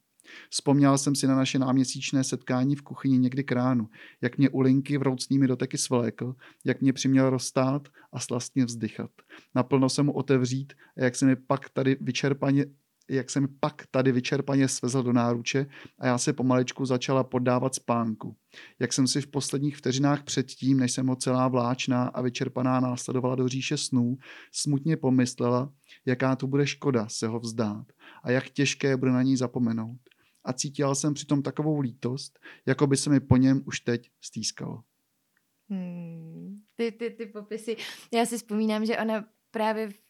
Vzpomněl 0.49 0.97
jsem 0.97 1.15
si 1.15 1.27
na 1.27 1.35
naše 1.35 1.59
náměsíčné 1.59 2.23
setkání 2.23 2.75
v 2.75 2.81
kuchyni 2.81 3.17
někdy 3.17 3.43
k 3.43 3.51
ránu, 3.51 3.89
jak 4.21 4.37
mě 4.37 4.49
u 4.49 4.59
linky 4.59 4.97
vroucnými 4.97 5.47
doteky 5.47 5.77
svlékl, 5.77 6.35
jak 6.65 6.81
mě 6.81 6.93
přiměl 6.93 7.29
rozstát 7.29 7.87
a 8.13 8.19
slastně 8.19 8.65
vzdychat. 8.65 9.11
Naplno 9.55 9.89
se 9.89 10.03
mu 10.03 10.11
otevřít 10.11 10.73
a 10.97 11.03
jak 11.03 11.15
se 11.15 11.25
mi 11.25 11.35
pak 11.35 11.69
tady 11.69 11.97
vyčerpaně 12.01 12.65
jak 13.15 13.29
jsem 13.29 13.47
pak 13.59 13.83
tady 13.91 14.11
vyčerpaně 14.11 14.67
svezl 14.67 15.03
do 15.03 15.13
náruče 15.13 15.65
a 15.99 16.07
já 16.07 16.17
se 16.17 16.33
pomalečku 16.33 16.85
začala 16.85 17.23
poddávat 17.23 17.75
spánku. 17.75 18.35
Jak 18.79 18.93
jsem 18.93 19.07
si 19.07 19.21
v 19.21 19.27
posledních 19.27 19.77
vteřinách 19.77 20.23
předtím, 20.23 20.79
než 20.79 20.91
jsem 20.91 21.07
ho 21.07 21.15
celá 21.15 21.47
vláčná 21.47 22.03
a 22.03 22.21
vyčerpaná 22.21 22.79
následovala 22.79 23.35
do 23.35 23.47
říše 23.47 23.77
snů, 23.77 24.17
smutně 24.51 24.97
pomyslela, 24.97 25.73
jaká 26.05 26.35
to 26.35 26.47
bude 26.47 26.67
škoda 26.67 27.07
se 27.09 27.27
ho 27.27 27.39
vzdát 27.39 27.87
a 28.23 28.31
jak 28.31 28.49
těžké 28.49 28.97
bude 28.97 29.11
na 29.11 29.21
ní 29.21 29.37
zapomenout. 29.37 29.99
A 30.45 30.53
cítila 30.53 30.95
jsem 30.95 31.13
přitom 31.13 31.41
takovou 31.41 31.79
lítost, 31.79 32.39
jako 32.65 32.87
by 32.87 32.97
se 32.97 33.09
mi 33.09 33.19
po 33.19 33.37
něm 33.37 33.61
už 33.65 33.79
teď 33.79 34.09
stýskalo. 34.21 34.83
Hmm, 35.69 36.61
ty, 36.75 36.91
ty, 36.91 37.09
ty 37.09 37.25
popisy. 37.25 37.77
Já 38.13 38.25
si 38.25 38.37
vzpomínám, 38.37 38.85
že 38.85 38.97
ona 38.97 39.25
právě 39.51 39.89
v 39.89 40.03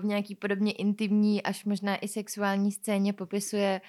v 0.00 0.04
nějaký 0.04 0.34
podobně 0.34 0.72
intimní, 0.72 1.42
až 1.42 1.64
možná 1.64 1.96
i 1.96 2.08
sexuální 2.08 2.72
scéně 2.72 3.12
popisuje, 3.12 3.80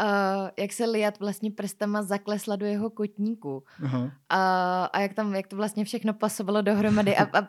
uh, 0.00 0.48
jak 0.58 0.72
se 0.72 0.84
Liat 0.84 1.18
vlastně 1.18 1.50
prstama 1.50 2.02
zaklesla 2.02 2.56
do 2.56 2.66
jeho 2.66 2.90
kotníku. 2.90 3.64
Uh, 3.82 4.08
a 4.92 5.00
jak 5.00 5.14
tam, 5.14 5.34
jak 5.34 5.46
to 5.46 5.56
vlastně 5.56 5.84
všechno 5.84 6.14
pasovalo 6.14 6.62
dohromady 6.62 7.16
a, 7.16 7.38
a 7.38 7.48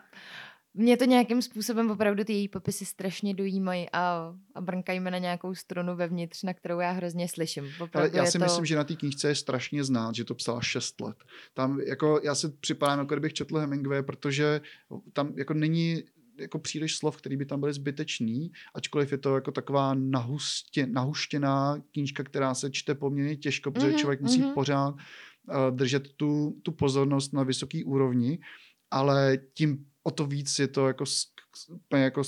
mě 0.74 0.96
to 0.96 1.04
nějakým 1.04 1.42
způsobem 1.42 1.90
opravdu 1.90 2.24
ty 2.24 2.32
její 2.32 2.48
popisy 2.48 2.84
strašně 2.84 3.34
dojímají 3.34 3.86
a, 3.92 4.34
a 4.54 4.60
brnkají 4.60 5.00
na 5.00 5.18
nějakou 5.18 5.54
strunu 5.54 5.96
vevnitř, 5.96 6.42
na 6.42 6.54
kterou 6.54 6.80
já 6.80 6.90
hrozně 6.90 7.28
slyším. 7.28 7.64
Ale 7.94 8.10
já 8.12 8.26
si 8.26 8.38
to... 8.38 8.44
myslím, 8.44 8.64
že 8.64 8.76
na 8.76 8.84
té 8.84 8.96
knížce 8.96 9.28
je 9.28 9.34
strašně 9.34 9.84
znát, 9.84 10.14
že 10.14 10.24
to 10.24 10.34
psala 10.34 10.60
6 10.60 11.00
let. 11.00 11.16
Tam 11.54 11.80
jako, 11.80 12.20
já 12.24 12.34
si 12.34 12.48
připadám, 12.48 12.98
jako 12.98 13.14
kdybych 13.14 13.32
četl 13.32 13.58
Hemingway, 13.58 14.02
protože 14.02 14.60
tam 15.12 15.32
jako 15.36 15.54
není 15.54 16.02
jako 16.38 16.58
příliš 16.58 16.96
slov, 16.96 17.16
který 17.16 17.36
by 17.36 17.46
tam 17.46 17.60
byly 17.60 17.72
zbytečný, 17.72 18.52
ačkoliv 18.74 19.12
je 19.12 19.18
to 19.18 19.34
jako 19.34 19.52
taková 19.52 19.94
nahustě, 19.94 20.86
nahuštěná 20.86 21.82
knížka, 21.92 22.24
která 22.24 22.54
se 22.54 22.70
čte 22.70 22.94
poměrně 22.94 23.36
těžko, 23.36 23.70
protože 23.70 23.86
mm-hmm, 23.86 23.96
člověk 23.96 24.20
musí 24.20 24.42
mm-hmm. 24.42 24.54
pořád 24.54 24.94
uh, 24.94 25.76
držet 25.76 26.08
tu, 26.16 26.60
tu 26.62 26.72
pozornost 26.72 27.32
na 27.32 27.42
vysoký 27.42 27.84
úrovni, 27.84 28.38
ale 28.90 29.38
tím 29.54 29.86
o 30.02 30.10
to 30.10 30.26
víc 30.26 30.58
je 30.58 30.68
to 30.68 30.86
jako, 30.86 31.04
jako 31.96 32.22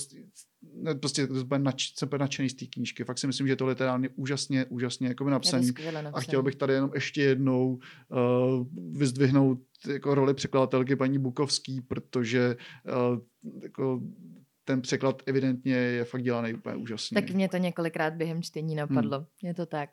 prostě 1.00 1.26
jsem 1.26 1.64
nač, 1.64 1.98
jsem 1.98 2.08
nadšený 2.18 2.50
z 2.50 2.54
té 2.54 2.66
knížky. 2.66 3.04
Fakt 3.04 3.18
si 3.18 3.26
myslím, 3.26 3.46
že 3.46 3.52
je 3.52 3.56
to 3.56 3.66
literálně 3.66 4.08
úžasně, 4.08 4.66
úžasně 4.68 5.08
jako 5.08 5.30
napsaný. 5.30 5.70
A 6.12 6.20
chtěl 6.20 6.42
bych 6.42 6.54
tady 6.54 6.72
jenom 6.72 6.90
ještě 6.94 7.22
jednou 7.22 7.78
uh, 8.08 8.66
vyzdvihnout 8.98 9.58
jako 9.86 10.14
roli 10.14 10.34
překladatelky 10.34 10.96
paní 10.96 11.18
Bukovský, 11.18 11.80
protože 11.80 12.56
uh, 13.12 13.18
jako 13.62 14.00
ten 14.64 14.82
překlad 14.82 15.22
evidentně 15.26 15.74
je 15.74 16.04
fakt 16.04 16.22
dělaný 16.22 16.54
úplně 16.54 16.76
úžasně. 16.76 17.22
Tak 17.22 17.30
mě 17.30 17.48
to 17.48 17.56
několikrát 17.56 18.14
během 18.14 18.42
čtení 18.42 18.74
napadlo. 18.74 19.18
Hmm. 19.18 19.26
Je 19.42 19.54
to 19.54 19.66
tak. 19.66 19.90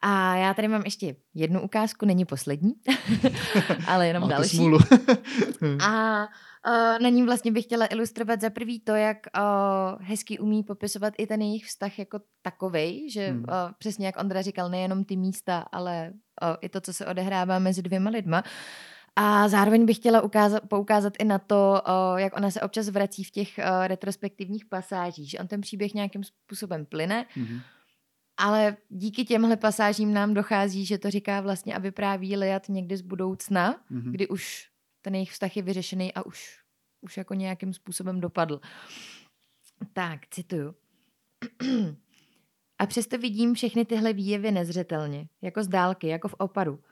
A 0.00 0.36
já 0.36 0.54
tady 0.54 0.68
mám 0.68 0.82
ještě 0.84 1.16
jednu 1.34 1.60
ukázku, 1.60 2.06
není 2.06 2.24
poslední, 2.24 2.72
ale 3.86 4.06
jenom 4.06 4.20
Máte 4.20 4.34
další. 4.34 4.56
Smůlu. 4.56 4.78
a 5.84 6.22
uh, 6.66 7.02
na 7.02 7.08
ním 7.08 7.26
vlastně 7.26 7.52
bych 7.52 7.64
chtěla 7.64 7.86
ilustrovat 7.86 8.40
za 8.40 8.50
prvý 8.50 8.80
to, 8.80 8.94
jak 8.94 9.16
uh, 9.38 10.02
hezky 10.02 10.38
umí 10.38 10.62
popisovat 10.62 11.14
i 11.18 11.26
ten 11.26 11.42
jejich 11.42 11.64
vztah 11.64 11.98
jako 11.98 12.20
takovej, 12.42 13.10
že 13.10 13.28
hmm. 13.28 13.38
uh, 13.38 13.44
přesně 13.78 14.06
jak 14.06 14.20
Ondra 14.20 14.42
říkal, 14.42 14.68
nejenom 14.68 15.04
ty 15.04 15.16
místa, 15.16 15.58
ale 15.72 16.12
uh, 16.42 16.56
i 16.60 16.68
to, 16.68 16.80
co 16.80 16.92
se 16.92 17.06
odehrává 17.06 17.58
mezi 17.58 17.82
dvěma 17.82 18.10
lidma. 18.10 18.42
A 19.16 19.48
zároveň 19.48 19.86
bych 19.86 19.96
chtěla 19.96 20.22
ukázat, 20.22 20.62
poukázat 20.68 21.12
i 21.18 21.24
na 21.24 21.38
to, 21.38 21.82
jak 22.16 22.36
ona 22.36 22.50
se 22.50 22.60
občas 22.60 22.88
vrací 22.88 23.24
v 23.24 23.30
těch 23.30 23.58
retrospektivních 23.86 24.64
pasážích, 24.64 25.30
že 25.30 25.38
on 25.38 25.46
ten 25.46 25.60
příběh 25.60 25.94
nějakým 25.94 26.24
způsobem 26.24 26.86
plyne, 26.86 27.26
mm-hmm. 27.36 27.60
ale 28.36 28.76
díky 28.88 29.24
těmhle 29.24 29.56
pasážím 29.56 30.14
nám 30.14 30.34
dochází, 30.34 30.86
že 30.86 30.98
to 30.98 31.10
říká 31.10 31.40
vlastně 31.40 31.74
a 31.74 31.78
vypráví 31.78 32.36
Liat 32.36 32.68
někdy 32.68 32.96
z 32.96 33.00
budoucna, 33.00 33.72
mm-hmm. 33.72 34.10
kdy 34.10 34.28
už 34.28 34.68
ten 35.02 35.14
jejich 35.14 35.32
vztah 35.32 35.56
je 35.56 35.62
vyřešený 35.62 36.14
a 36.14 36.26
už, 36.26 36.60
už 37.00 37.16
jako 37.16 37.34
nějakým 37.34 37.72
způsobem 37.72 38.20
dopadl. 38.20 38.60
Tak, 39.92 40.20
cituju. 40.30 40.74
a 42.78 42.86
přesto 42.86 43.18
vidím 43.18 43.54
všechny 43.54 43.84
tyhle 43.84 44.12
výjevy 44.12 44.50
nezřetelně, 44.50 45.28
jako 45.42 45.62
z 45.62 45.68
dálky, 45.68 46.08
jako 46.08 46.28
v 46.28 46.34
opadu– 46.38 46.80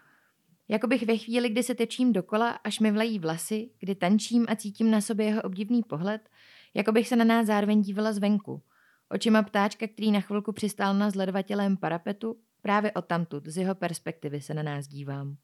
jako 0.70 0.86
bych 0.86 1.06
ve 1.06 1.16
chvíli, 1.16 1.48
kdy 1.48 1.62
se 1.62 1.74
tečím 1.74 2.12
dokola, 2.12 2.50
až 2.50 2.80
mi 2.80 2.92
vlají 2.92 3.18
vlasy, 3.18 3.70
kdy 3.80 3.94
tančím 3.94 4.46
a 4.48 4.56
cítím 4.56 4.90
na 4.90 5.00
sobě 5.00 5.26
jeho 5.26 5.42
obdivný 5.42 5.82
pohled, 5.82 6.28
jako 6.74 6.92
bych 6.92 7.08
se 7.08 7.16
na 7.16 7.24
nás 7.24 7.46
zároveň 7.46 7.82
dívala 7.82 8.12
zvenku. 8.12 8.62
Očima 9.10 9.42
ptáčka, 9.42 9.86
který 9.86 10.12
na 10.12 10.20
chvilku 10.20 10.52
přistál 10.52 10.94
na 10.94 11.10
zledovatělém 11.10 11.76
parapetu, 11.76 12.36
právě 12.62 12.92
odtamtud, 12.92 13.46
z 13.46 13.56
jeho 13.56 13.74
perspektivy 13.74 14.40
se 14.40 14.54
na 14.54 14.62
nás 14.62 14.86
dívám. 14.86 15.36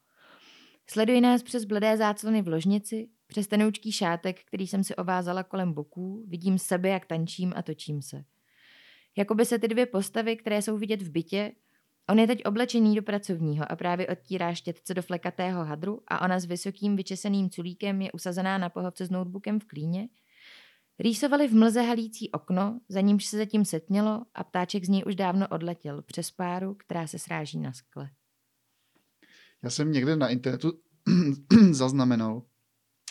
Sleduji 0.89 1.21
nás 1.21 1.43
přes 1.43 1.65
bledé 1.65 1.97
záclony 1.97 2.41
v 2.41 2.47
ložnici, 2.47 3.09
Přes 3.27 3.47
tenoučký 3.47 3.91
šátek, 3.91 4.43
který 4.43 4.67
jsem 4.67 4.83
si 4.83 4.95
ovázala 4.95 5.43
kolem 5.43 5.73
boků, 5.73 6.25
vidím 6.27 6.57
sebe, 6.57 6.89
jak 6.89 7.05
tančím 7.05 7.53
a 7.55 7.61
točím 7.61 8.01
se. 8.01 8.23
Jakoby 9.17 9.45
se 9.45 9.59
ty 9.59 9.67
dvě 9.67 9.85
postavy, 9.85 10.35
které 10.35 10.61
jsou 10.61 10.77
vidět 10.77 11.01
v 11.01 11.11
bytě, 11.11 11.51
on 12.09 12.19
je 12.19 12.27
teď 12.27 12.45
oblečený 12.45 12.95
do 12.95 13.01
pracovního 13.01 13.71
a 13.71 13.75
právě 13.75 14.07
odtírá 14.07 14.53
štětce 14.53 14.93
do 14.93 15.01
flekatého 15.01 15.65
hadru 15.65 16.01
a 16.07 16.21
ona 16.21 16.39
s 16.39 16.45
vysokým 16.45 16.95
vyčeseným 16.95 17.49
culíkem 17.49 18.01
je 18.01 18.11
usazená 18.11 18.57
na 18.57 18.69
pohovce 18.69 19.05
s 19.05 19.09
notebookem 19.09 19.59
v 19.59 19.65
klíně. 19.65 20.09
Rýsovali 20.99 21.47
v 21.47 21.55
mlze 21.55 21.81
halící 21.81 22.31
okno, 22.31 22.79
za 22.89 23.01
nímž 23.01 23.25
se 23.25 23.37
zatím 23.37 23.65
setmělo 23.65 24.25
a 24.33 24.43
ptáček 24.43 24.85
z 24.85 24.89
něj 24.89 25.03
už 25.07 25.15
dávno 25.15 25.47
odletěl 25.47 26.01
přes 26.01 26.31
páru, 26.31 26.73
která 26.73 27.07
se 27.07 27.19
sráží 27.19 27.59
na 27.59 27.73
skle. 27.73 28.09
Já 29.63 29.69
jsem 29.69 29.91
někde 29.91 30.15
na 30.15 30.29
internetu 30.29 30.73
zaznamenal, 31.71 32.41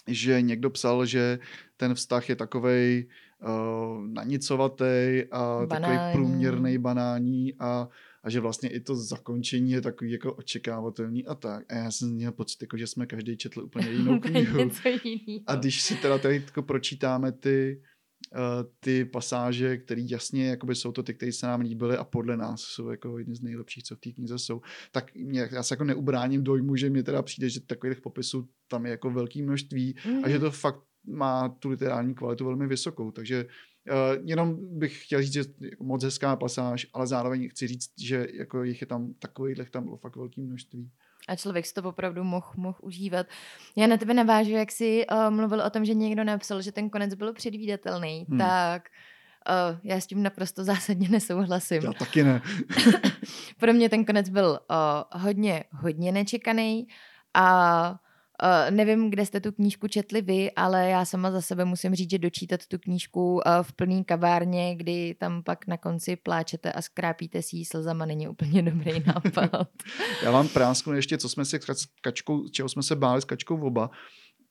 že 0.09 0.43
někdo 0.43 0.71
psal, 0.71 1.07
že 1.07 1.39
ten 1.77 1.95
vztah 1.95 2.29
je 2.29 2.37
takovej 2.37 3.09
uh, 3.43 4.07
nanicovatý 4.07 5.23
a 5.33 5.61
banální. 5.67 5.97
takový 5.97 6.13
průměrný 6.13 6.79
banání 6.79 7.55
a, 7.59 7.89
a 8.27 8.31
že 8.31 8.41
vlastně 8.41 8.69
i 8.69 8.81
to 8.81 8.97
zakončení 8.97 9.71
je 9.71 9.81
takový 9.81 10.13
jako 10.13 10.35
očekávatelný 10.35 11.27
a 11.27 11.35
tak. 11.35 11.73
A 11.73 11.75
já 11.75 11.91
jsem 11.91 12.15
měl 12.15 12.33
pocit, 12.33 12.63
jako, 12.63 12.77
že 12.77 12.87
jsme 12.87 13.07
každý 13.07 13.37
četl 13.37 13.61
úplně 13.61 13.91
jinou 13.91 14.21
knihu. 14.21 14.71
a 15.47 15.57
když 15.57 15.83
si 15.83 15.95
teda 15.97 16.19
tady 16.19 16.35
jako 16.35 16.63
pročítáme 16.63 17.33
ty, 17.33 17.83
uh, 18.35 18.71
ty 18.81 19.05
pasáže, 19.05 19.77
které 19.77 20.03
jasně 20.11 20.49
jakoby 20.49 20.75
jsou 20.75 20.93
to 20.93 21.03
ty, 21.03 21.15
které 21.15 21.33
se 21.33 21.47
nám 21.47 21.61
líbily 21.61 21.97
a 21.97 22.05
podle 22.05 22.37
nás 22.37 22.61
jsou 22.61 22.89
jako 22.89 23.19
jedny 23.19 23.35
z 23.35 23.43
nejlepších, 23.43 23.85
co 23.85 23.97
v 23.97 24.01
té 24.01 24.11
knize 24.11 24.39
jsou, 24.39 24.61
tak 24.93 25.15
mě, 25.15 25.49
já 25.53 25.63
se 25.63 25.75
jako 25.75 25.85
neubráním 25.85 26.45
dojmu, 26.45 26.77
že 26.77 26.91
mě 26.91 27.03
teda 27.03 27.23
přijde, 27.23 27.51
že 27.51 27.61
takových 27.61 28.01
popisů 28.01 28.49
tam 28.69 28.85
je 28.85 28.91
jako 28.91 29.11
velké 29.11 29.43
množství 29.43 29.95
mm. 30.07 30.25
a 30.25 30.29
že 30.29 30.39
to 30.39 30.51
fakt 30.51 30.83
má 31.09 31.49
tu 31.49 31.69
literární 31.69 32.15
kvalitu 32.15 32.45
velmi 32.45 32.67
vysokou, 32.67 33.11
takže 33.11 33.45
Uh, 33.45 33.51
jenom 34.25 34.79
bych 34.79 35.05
chtěl 35.05 35.23
říct, 35.23 35.33
že 35.33 35.45
moc 35.81 36.05
hezká 36.05 36.37
pasáž, 36.37 36.87
ale 36.93 37.07
zároveň 37.07 37.49
chci 37.49 37.67
říct, 37.67 37.91
že 38.01 38.27
jako 38.35 38.63
jich 38.63 38.81
je 38.81 38.87
tam 38.87 39.15
takových, 39.19 39.71
tam 39.71 39.85
bylo 39.85 39.97
fakt 39.97 40.17
velké 40.17 40.41
množství. 40.41 40.91
A 41.29 41.37
člověk 41.37 41.67
si 41.67 41.75
to 41.75 41.83
opravdu 41.83 42.25
mohl 42.25 42.47
moh 42.57 42.81
užívat. 42.83 43.27
Já 43.77 43.87
na 43.87 43.97
tebe 43.97 44.15
navážu, 44.15 44.51
jak 44.51 44.73
jsi 44.73 45.07
uh, 45.07 45.35
mluvil 45.35 45.61
o 45.61 45.71
tom, 45.71 45.85
že 45.85 45.95
někdo 45.95 46.25
napsal, 46.25 46.63
že 46.63 46.73
ten 46.73 46.91
konec 46.91 47.15
byl 47.15 47.33
předvídatelný, 47.33 48.27
hmm. 48.29 48.39
tak 48.39 48.89
uh, 49.49 49.79
já 49.83 50.01
s 50.01 50.07
tím 50.07 50.23
naprosto 50.23 50.65
zásadně 50.71 51.09
nesouhlasím. 51.09 51.83
Já 51.83 51.93
taky 51.93 52.25
ne. 52.25 52.43
Pro 53.59 53.73
mě 53.73 53.89
ten 53.89 54.05
konec 54.05 54.29
byl 54.29 54.59
uh, 54.71 55.21
hodně, 55.23 55.65
hodně 55.73 56.13
nečekaný 56.13 56.89
a 57.35 57.99
Uh, 58.43 58.77
nevím, 58.77 59.11
kde 59.11 59.27
jste 59.27 59.41
tu 59.41 59.53
knížku 59.53 59.89
četli 59.89 60.23
vy, 60.23 60.53
ale 60.53 60.89
já 60.89 61.05
sama 61.05 61.31
za 61.31 61.41
sebe 61.41 61.65
musím 61.65 61.95
říct, 61.95 62.11
že 62.11 62.19
dočítat 62.19 62.67
tu 62.67 62.79
knížku 62.79 63.35
uh, 63.35 63.41
v 63.63 63.73
plný 63.73 64.05
kavárně, 64.05 64.77
kdy 64.77 65.15
tam 65.19 65.43
pak 65.43 65.67
na 65.67 65.77
konci 65.77 66.17
pláčete 66.17 66.73
a 66.73 66.83
skrápíte 66.83 67.43
si 67.43 67.57
ji 67.57 67.65
slzama, 67.65 68.07
není 68.07 68.29
úplně 68.29 68.63
dobrý 68.71 69.03
nápad. 69.07 69.69
já 70.23 70.31
vám 70.31 70.49
prásknu 70.49 70.95
ještě, 70.95 71.19
co 71.19 71.29
jsme 71.29 71.45
si 71.45 71.59
s 71.73 71.87
kačkou, 72.01 72.49
čeho 72.49 72.69
jsme 72.69 72.83
se 72.83 72.97
báli 72.97 73.23
s 73.23 73.25
kačkou 73.25 73.67
oba. 73.67 73.91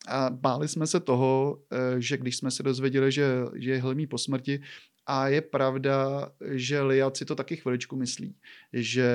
A 0.07 0.29
báli 0.29 0.67
jsme 0.67 0.87
se 0.87 0.99
toho, 0.99 1.57
eh, 1.71 2.01
že 2.01 2.17
když 2.17 2.37
jsme 2.37 2.51
se 2.51 2.63
dozvěděli, 2.63 3.11
že, 3.11 3.25
že 3.55 3.71
je 3.71 3.81
Helmí 3.81 4.07
po 4.07 4.17
smrti, 4.17 4.61
a 5.07 5.27
je 5.27 5.41
pravda, 5.41 6.29
že 6.51 6.81
Liat 6.81 7.17
si 7.17 7.25
to 7.25 7.35
taky 7.35 7.55
chviličku 7.55 7.95
myslí, 7.95 8.35
že 8.73 9.09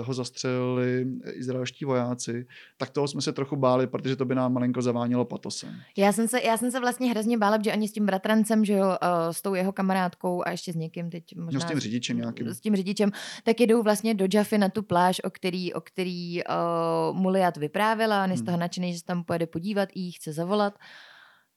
ho 0.00 0.14
zastřelili 0.14 1.06
izraelští 1.32 1.84
vojáci, 1.84 2.46
tak 2.76 2.90
toho 2.90 3.08
jsme 3.08 3.22
se 3.22 3.32
trochu 3.32 3.56
báli, 3.56 3.86
protože 3.86 4.16
to 4.16 4.24
by 4.24 4.34
nám 4.34 4.52
malinko 4.52 4.82
zavánilo 4.82 5.24
patosem. 5.24 5.74
Já 5.96 6.12
jsem 6.12 6.28
se, 6.28 6.40
já 6.40 6.56
jsem 6.56 6.70
se 6.70 6.80
vlastně 6.80 7.10
hrozně 7.10 7.38
bála, 7.38 7.58
že 7.64 7.72
ani 7.72 7.88
s 7.88 7.92
tím 7.92 8.06
bratrancem, 8.06 8.64
že 8.64 8.72
jo, 8.72 8.96
s 9.30 9.42
tou 9.42 9.54
jeho 9.54 9.72
kamarádkou 9.72 10.42
a 10.46 10.50
ještě 10.50 10.72
s 10.72 10.76
někým 10.76 11.10
teď 11.10 11.36
možná... 11.36 11.58
No 11.58 11.66
s 11.66 11.70
tím 11.70 11.80
řidičem 11.80 12.16
nějakým. 12.16 12.48
S 12.48 12.60
tím 12.60 12.76
řidičem, 12.76 13.10
tak 13.44 13.60
jdou 13.60 13.82
vlastně 13.82 14.14
do 14.14 14.26
Jaffy 14.34 14.58
na 14.58 14.68
tu 14.68 14.82
pláž, 14.82 15.20
o 15.24 15.30
který, 15.30 15.74
o 15.74 15.80
který 15.80 16.44
uh, 16.44 17.16
mu 17.16 17.28
Liat 17.28 17.56
vyprávěla, 17.56 18.24
on 18.24 18.30
je 18.30 18.36
hmm. 18.36 18.42
z 18.42 18.46
toho 18.46 18.58
nadšený, 18.58 18.92
že 18.92 18.98
se 18.98 19.04
tam 19.04 19.24
pojede 19.24 19.46
podívat 19.46 19.88
i 19.94 20.00
jí 20.00 20.12
chce 20.12 20.32
zavolat. 20.32 20.74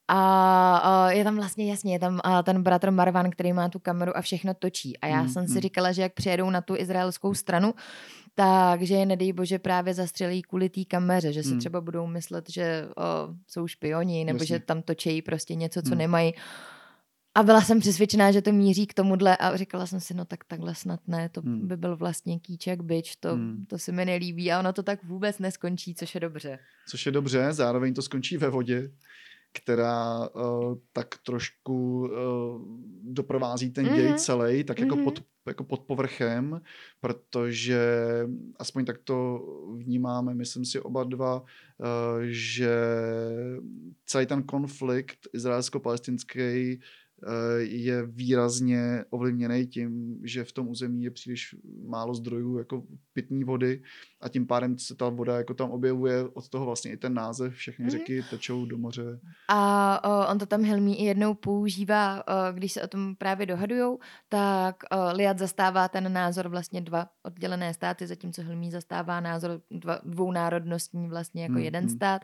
A, 0.08 1.12
je 1.12 1.24
tam 1.24 1.36
vlastně 1.36 1.70
jasně, 1.70 1.94
je 1.94 2.00
tam 2.00 2.22
ten 2.44 2.64
bratr 2.64 2.92
Marvan, 2.92 3.30
který 3.30 3.54
má 3.54 3.70
tu 3.70 3.80
kameru 3.80 4.18
a 4.18 4.22
všechno 4.22 4.54
točí. 4.54 4.98
A 4.98 5.08
já 5.08 5.22
mm, 5.22 5.30
jsem 5.30 5.48
si 5.48 5.54
mm. 5.54 5.60
říkala, 5.60 5.92
že 5.92 6.02
jak 6.02 6.14
přijedou 6.14 6.50
na 6.50 6.62
tu 6.62 6.76
izraelskou 6.76 7.34
stranu, 7.34 7.74
takže 8.36 8.96
je 8.96 9.06
nedej 9.06 9.34
bože 9.34 9.60
právě 9.60 9.94
zastřelí 9.94 10.42
kvůli 10.42 10.70
té 10.70 10.86
kameře, 10.86 11.34
že 11.34 11.44
si 11.44 11.54
mm. 11.54 11.60
třeba 11.60 11.82
budou 11.82 12.08
myslet, 12.08 12.50
že 12.50 12.88
o, 12.98 13.04
jsou 13.48 13.68
špioni, 13.68 14.26
nebo 14.26 14.38
jasně. 14.38 14.48
že 14.48 14.60
tam 14.60 14.82
točí 14.82 15.22
prostě 15.22 15.56
něco, 15.56 15.82
co 15.82 15.92
mm. 15.92 15.98
nemají. 15.98 16.34
A 17.38 17.44
byla 17.44 17.62
jsem 17.62 17.80
přesvědčená, 17.80 18.32
že 18.32 18.42
to 18.42 18.52
míří 18.52 18.88
k 18.88 18.94
tomuhle 18.94 19.38
a 19.38 19.58
říkala 19.58 19.86
jsem 19.86 20.00
si, 20.00 20.14
no 20.14 20.26
tak 20.26 20.44
takhle 20.44 20.76
snad 20.76 21.00
ne, 21.08 21.30
to 21.30 21.42
hmm. 21.42 21.68
by 21.68 21.78
byl 21.78 21.98
vlastně 21.98 22.40
kýček 22.40 22.82
byč, 22.82 23.16
to, 23.16 23.34
hmm. 23.34 23.66
to 23.70 23.78
se 23.78 23.92
mi 23.92 24.06
nelíbí 24.06 24.52
a 24.52 24.60
ono 24.60 24.74
to 24.74 24.84
tak 24.84 25.04
vůbec 25.04 25.40
neskončí, 25.40 25.96
což 25.96 26.16
je 26.16 26.22
dobře. 26.22 26.60
Což 26.90 27.06
je 27.06 27.12
dobře, 27.12 27.54
zároveň 27.54 27.94
to 27.94 28.02
skončí 28.02 28.38
ve 28.38 28.50
vodě 28.50 28.92
která 29.64 30.30
uh, 30.30 30.76
tak 30.94 31.08
trošku 31.26 32.00
uh, 32.00 32.12
doprovází 33.04 33.72
ten 33.72 33.86
děj 33.86 34.08
mm-hmm. 34.08 34.18
celý, 34.18 34.64
tak 34.64 34.80
jako, 34.80 34.96
mm-hmm. 34.96 35.04
pod, 35.04 35.24
jako 35.48 35.64
pod 35.64 35.80
povrchem, 35.80 36.62
protože 37.00 37.82
aspoň 38.60 38.86
tak 38.86 38.98
to 39.04 39.40
vnímáme, 39.76 40.34
myslím 40.34 40.66
si 40.66 40.80
oba 40.80 41.04
dva, 41.04 41.42
uh, 41.42 41.46
že 42.24 42.78
celý 44.06 44.26
ten 44.26 44.44
konflikt 44.44 45.28
izraelsko-palestinský 45.34 46.80
je 47.58 48.06
výrazně 48.06 49.06
ovlivněný 49.10 49.68
tím, 49.68 50.20
že 50.24 50.44
v 50.44 50.52
tom 50.52 50.68
území 50.68 51.04
je 51.04 51.12
příliš 51.12 51.56
málo 51.88 52.14
zdrojů 52.14 52.58
jako 52.58 52.84
pitní 53.14 53.44
vody 53.44 53.82
a 54.22 54.30
tím 54.30 54.48
pádem 54.48 54.78
se 54.78 54.96
ta 54.96 55.10
voda 55.10 55.38
jako 55.38 55.54
tam 55.54 55.72
objevuje, 55.72 56.24
od 56.34 56.50
toho 56.50 56.66
vlastně 56.66 56.92
i 56.92 56.98
ten 56.98 57.14
název, 57.14 57.54
všechny 57.54 57.86
mm-hmm. 57.86 57.92
řeky 57.92 58.24
tečou 58.30 58.66
do 58.66 58.78
moře. 58.78 59.20
A 59.50 60.02
o, 60.04 60.32
on 60.32 60.38
to 60.38 60.46
tam 60.46 60.64
Helmí 60.64 61.02
i 61.02 61.06
jednou 61.06 61.34
používá, 61.34 62.24
o, 62.28 62.54
když 62.54 62.72
se 62.72 62.82
o 62.82 62.88
tom 62.88 63.16
právě 63.16 63.46
dohadujou, 63.46 64.00
tak 64.30 64.76
o, 64.92 65.16
Liat 65.18 65.40
zastává 65.40 65.88
ten 65.88 66.14
názor 66.14 66.48
vlastně 66.48 66.82
dva 66.82 67.10
oddělené 67.24 67.74
státy, 67.74 68.08
zatímco 68.08 68.42
Helmí 68.42 68.72
zastává 68.72 69.20
názor 69.20 69.62
dva, 69.72 70.00
dvou 70.04 70.32
národnostní 70.32 71.08
vlastně 71.08 71.44
jako 71.44 71.54
mm, 71.54 71.62
jeden 71.62 71.84
mm. 71.84 71.90
stát 71.90 72.22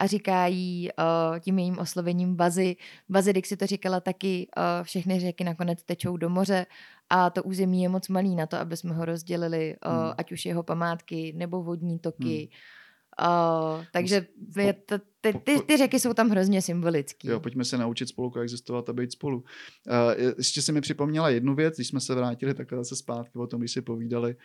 a 0.00 0.06
říká 0.06 0.46
jí 0.46 0.90
o, 0.92 1.40
tím 1.40 1.58
jejím 1.58 1.78
oslovením 1.78 2.36
Bazy. 2.36 2.76
Bazy, 3.08 3.30
když 3.30 3.48
si 3.48 3.56
to 3.56 3.66
říkala 3.66 4.00
taky, 4.00 4.33
všechny 4.82 5.20
řeky 5.20 5.44
nakonec 5.44 5.82
tečou 5.82 6.16
do 6.16 6.28
moře 6.28 6.66
a 7.10 7.30
to 7.30 7.42
území 7.42 7.82
je 7.82 7.88
moc 7.88 8.08
malý 8.08 8.34
na 8.36 8.46
to, 8.46 8.56
aby 8.56 8.76
jsme 8.76 8.94
ho 8.94 9.04
rozdělili, 9.04 9.76
hmm. 9.84 10.12
ať 10.18 10.32
už 10.32 10.46
jeho 10.46 10.62
památky 10.62 11.32
nebo 11.36 11.62
vodní 11.62 11.98
toky. 11.98 12.48
Hmm. 12.50 12.74
Uh, 13.14 13.84
takže 13.92 14.26
je 14.56 14.72
to, 14.72 14.98
ty, 15.20 15.32
ty, 15.32 15.60
ty 15.66 15.76
řeky 15.76 16.00
jsou 16.00 16.14
tam 16.14 16.30
hrozně 16.30 16.62
symbolický. 16.62 17.28
Jo, 17.28 17.40
pojďme 17.40 17.64
se 17.64 17.78
naučit 17.78 18.08
spolu 18.08 18.30
koexistovat 18.30 18.88
a 18.88 18.92
být 18.92 19.12
spolu. 19.12 19.38
Uh, 19.38 20.34
ještě 20.38 20.62
si 20.62 20.72
mi 20.72 20.80
připomněla 20.80 21.30
jednu 21.30 21.54
věc, 21.54 21.74
když 21.74 21.88
jsme 21.88 22.00
se 22.00 22.14
vrátili 22.14 22.54
takhle 22.54 22.78
zase 22.78 22.96
zpátky 22.96 23.38
o 23.38 23.46
tom, 23.46 23.60
když 23.60 23.72
si 23.72 23.82
povídali 23.82 24.36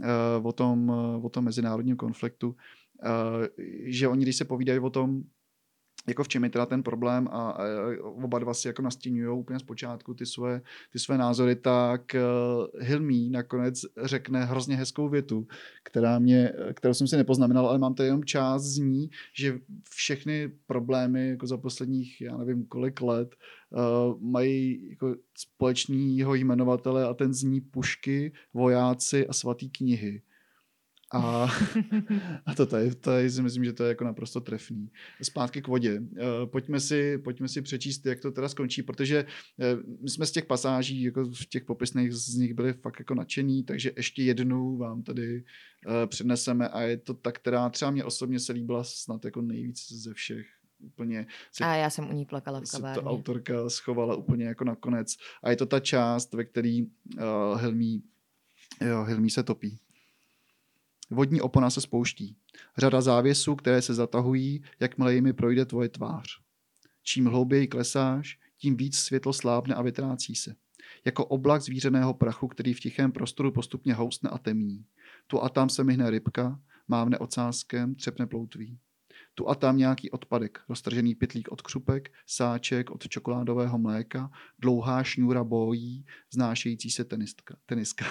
uh, 0.00 0.46
o, 0.46 0.52
tom, 0.52 0.88
uh, 0.88 1.26
o 1.26 1.28
tom 1.28 1.44
mezinárodním 1.44 1.96
konfliktu, 1.96 2.48
uh, 2.48 2.54
že 3.84 4.08
oni, 4.08 4.22
když 4.22 4.36
se 4.36 4.44
povídají 4.44 4.78
o 4.78 4.90
tom, 4.90 5.22
jako 6.08 6.24
v 6.24 6.28
čem 6.28 6.44
je 6.44 6.50
teda 6.50 6.66
ten 6.66 6.82
problém 6.82 7.28
a, 7.28 7.50
a 7.50 7.64
oba 8.02 8.38
dva 8.38 8.54
si 8.54 8.68
jako 8.68 8.82
nastínují 8.82 9.38
úplně 9.38 9.58
zpočátku 9.58 10.14
ty 10.14 10.26
své, 10.26 10.60
ty 10.92 10.98
své 10.98 11.18
názory, 11.18 11.56
tak 11.56 12.02
uh, 12.14 12.82
Hilmí 12.82 13.30
nakonec 13.30 13.80
řekne 14.02 14.44
hrozně 14.44 14.76
hezkou 14.76 15.08
větu, 15.08 15.46
která 15.82 16.18
mě, 16.18 16.52
kterou 16.74 16.94
jsem 16.94 17.06
si 17.06 17.16
nepoznamenal, 17.16 17.66
ale 17.66 17.78
mám 17.78 17.94
tady 17.94 18.06
jenom 18.06 18.24
část 18.24 18.62
z 18.62 18.78
ní, 18.78 19.10
že 19.34 19.58
všechny 19.90 20.50
problémy 20.66 21.28
jako 21.28 21.46
za 21.46 21.56
posledních, 21.56 22.20
já 22.20 22.36
nevím 22.36 22.66
kolik 22.66 23.00
let, 23.00 23.34
uh, 23.70 24.20
mají 24.20 24.88
jako 24.90 25.14
společného 25.34 26.34
jmenovatele 26.34 27.04
a 27.04 27.14
ten 27.14 27.34
zní 27.34 27.60
pušky, 27.60 28.32
vojáci 28.54 29.26
a 29.26 29.32
svatý 29.32 29.70
knihy. 29.70 30.22
A, 31.12 31.48
a 32.46 32.54
to 32.54 32.66
tady, 32.66 32.94
tady 32.94 33.30
si 33.30 33.42
myslím, 33.42 33.64
že 33.64 33.72
to 33.72 33.84
je 33.84 33.88
jako 33.88 34.04
naprosto 34.04 34.40
trefný. 34.40 34.90
Zpátky 35.22 35.62
k 35.62 35.68
vodě. 35.68 36.02
Eh, 36.16 36.46
pojďme 36.46 36.80
si, 36.80 37.18
pojďme 37.18 37.48
si 37.48 37.62
přečíst, 37.62 38.06
jak 38.06 38.20
to 38.20 38.30
teda 38.30 38.48
skončí, 38.48 38.82
protože 38.82 39.24
eh, 39.60 39.76
my 40.02 40.10
jsme 40.10 40.26
z 40.26 40.32
těch 40.32 40.46
pasáží, 40.46 41.02
jako 41.02 41.24
v 41.24 41.46
těch 41.46 41.64
popisných 41.64 42.12
z 42.12 42.34
nich 42.34 42.54
byli 42.54 42.72
fakt 42.72 42.98
jako 42.98 43.14
nadšený, 43.14 43.64
takže 43.64 43.92
ještě 43.96 44.22
jednu 44.22 44.76
vám 44.76 45.02
tady 45.02 45.44
eh, 45.86 46.06
předneseme 46.06 46.68
a 46.68 46.82
je 46.82 46.96
to 46.96 47.14
ta, 47.14 47.32
která 47.32 47.68
třeba 47.68 47.90
mě 47.90 48.04
osobně 48.04 48.40
se 48.40 48.52
líbila 48.52 48.84
snad 48.84 49.24
jako 49.24 49.42
nejvíc 49.42 49.92
ze 49.92 50.14
všech 50.14 50.46
úplně... 50.82 51.26
Se, 51.52 51.64
a 51.64 51.74
já 51.74 51.90
jsem 51.90 52.10
u 52.10 52.12
ní 52.12 52.24
plakala 52.24 52.60
v 52.60 52.70
kavárně. 52.70 52.94
Se 52.94 53.00
to 53.00 53.10
autorka 53.10 53.70
schovala 53.70 54.16
úplně 54.16 54.44
jako 54.44 54.64
nakonec. 54.64 55.16
A 55.42 55.50
je 55.50 55.56
to 55.56 55.66
ta 55.66 55.80
část, 55.80 56.34
ve 56.34 56.44
který 56.44 56.82
uh, 56.82 56.90
Helmí, 57.56 58.02
jo, 58.80 59.04
Helmí 59.04 59.30
se 59.30 59.42
topí. 59.42 59.78
Vodní 61.12 61.40
opona 61.40 61.70
se 61.70 61.80
spouští. 61.80 62.36
Řada 62.78 63.00
závěsů, 63.00 63.56
které 63.56 63.82
se 63.82 63.94
zatahují, 63.94 64.62
jakmile 64.80 65.14
jimi 65.14 65.32
projde 65.32 65.64
tvoje 65.64 65.88
tvář. 65.88 66.40
Čím 67.02 67.26
hlouběji 67.26 67.68
klesáš, 67.68 68.38
tím 68.56 68.76
víc 68.76 68.98
světlo 68.98 69.32
slábne 69.32 69.74
a 69.74 69.82
vytrácí 69.82 70.34
se. 70.34 70.54
Jako 71.04 71.26
oblak 71.26 71.62
zvířeného 71.62 72.14
prachu, 72.14 72.48
který 72.48 72.74
v 72.74 72.80
tichém 72.80 73.12
prostoru 73.12 73.52
postupně 73.52 73.94
housne 73.94 74.30
a 74.30 74.38
temní. 74.38 74.84
Tu 75.26 75.42
a 75.42 75.48
tam 75.48 75.68
se 75.68 75.84
myhne 75.84 76.10
rybka, 76.10 76.60
mávne 76.88 77.18
ocáskem, 77.18 77.94
třepne 77.94 78.26
ploutví. 78.26 78.78
Tu 79.34 79.48
a 79.48 79.54
tam 79.54 79.76
nějaký 79.76 80.10
odpadek, 80.10 80.60
roztržený 80.68 81.14
pytlík 81.14 81.52
od 81.52 81.62
křupek, 81.62 82.12
sáček 82.26 82.90
od 82.90 83.08
čokoládového 83.08 83.78
mléka, 83.78 84.30
dlouhá 84.58 85.02
šňůra 85.02 85.44
bojí, 85.44 86.06
vznášející 86.30 86.90
se 86.90 87.04
tenistka, 87.04 87.56
teniska. 87.66 88.04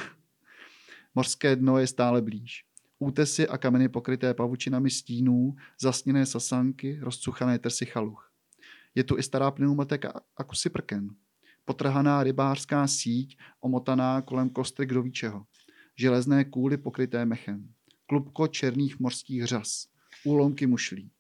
Mořské 1.16 1.56
dno 1.56 1.78
je 1.78 1.88
stále 1.88 2.22
blíž. 2.22 2.66
Útesy 3.02 3.48
a 3.48 3.58
kameny 3.58 3.90
pokryté 3.90 4.34
pavučinami 4.34 4.90
stínů, 4.90 5.56
zasněné 5.82 6.26
sasanky, 6.26 7.00
rozcuchané 7.02 7.60
trsy 7.60 7.86
chaluch. 7.86 8.32
Je 8.96 9.04
tu 9.04 9.18
i 9.18 9.24
stará 9.24 9.52
pneumoteka 9.52 10.22
a 10.38 10.44
kusy 10.44 10.70
prken. 10.70 11.10
Potrhaná 11.66 12.24
rybářská 12.24 12.88
síť, 12.88 13.38
omotaná 13.60 14.22
kolem 14.22 14.50
kostry 14.50 14.86
kdo 14.86 15.02
ví 15.04 15.12
čeho. 15.12 15.46
Železné 15.96 16.46
kůly 16.46 16.78
pokryté 16.78 17.26
mechem. 17.26 17.70
Klubko 18.06 18.48
černých 18.48 19.00
mořských 19.00 19.46
řas. 19.46 19.88
Úlomky 20.26 20.68
mušlí. 20.68 21.12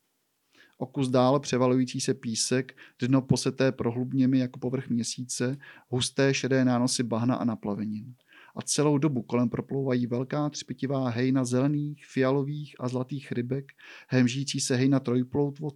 O 0.77 0.85
kus 0.85 1.09
dál 1.09 1.39
převalující 1.39 2.01
se 2.01 2.13
písek, 2.13 2.77
dno 2.99 3.21
poseté 3.21 3.71
prohlubněmi 3.71 4.39
jako 4.39 4.59
povrch 4.59 4.89
měsíce, 4.89 5.57
husté 5.87 6.33
šedé 6.33 6.65
nánosy 6.65 7.03
bahna 7.03 7.35
a 7.35 7.45
naplavenin 7.45 8.15
a 8.55 8.61
celou 8.61 8.97
dobu 8.97 9.21
kolem 9.21 9.49
proplouvají 9.49 10.07
velká 10.07 10.49
třpitivá 10.49 11.09
hejna 11.09 11.45
zelených, 11.45 12.05
fialových 12.05 12.75
a 12.79 12.87
zlatých 12.87 13.31
rybek, 13.31 13.65
hemžící 14.09 14.59
se 14.59 14.75
hejna 14.75 14.99
trojploutvo, 14.99 15.69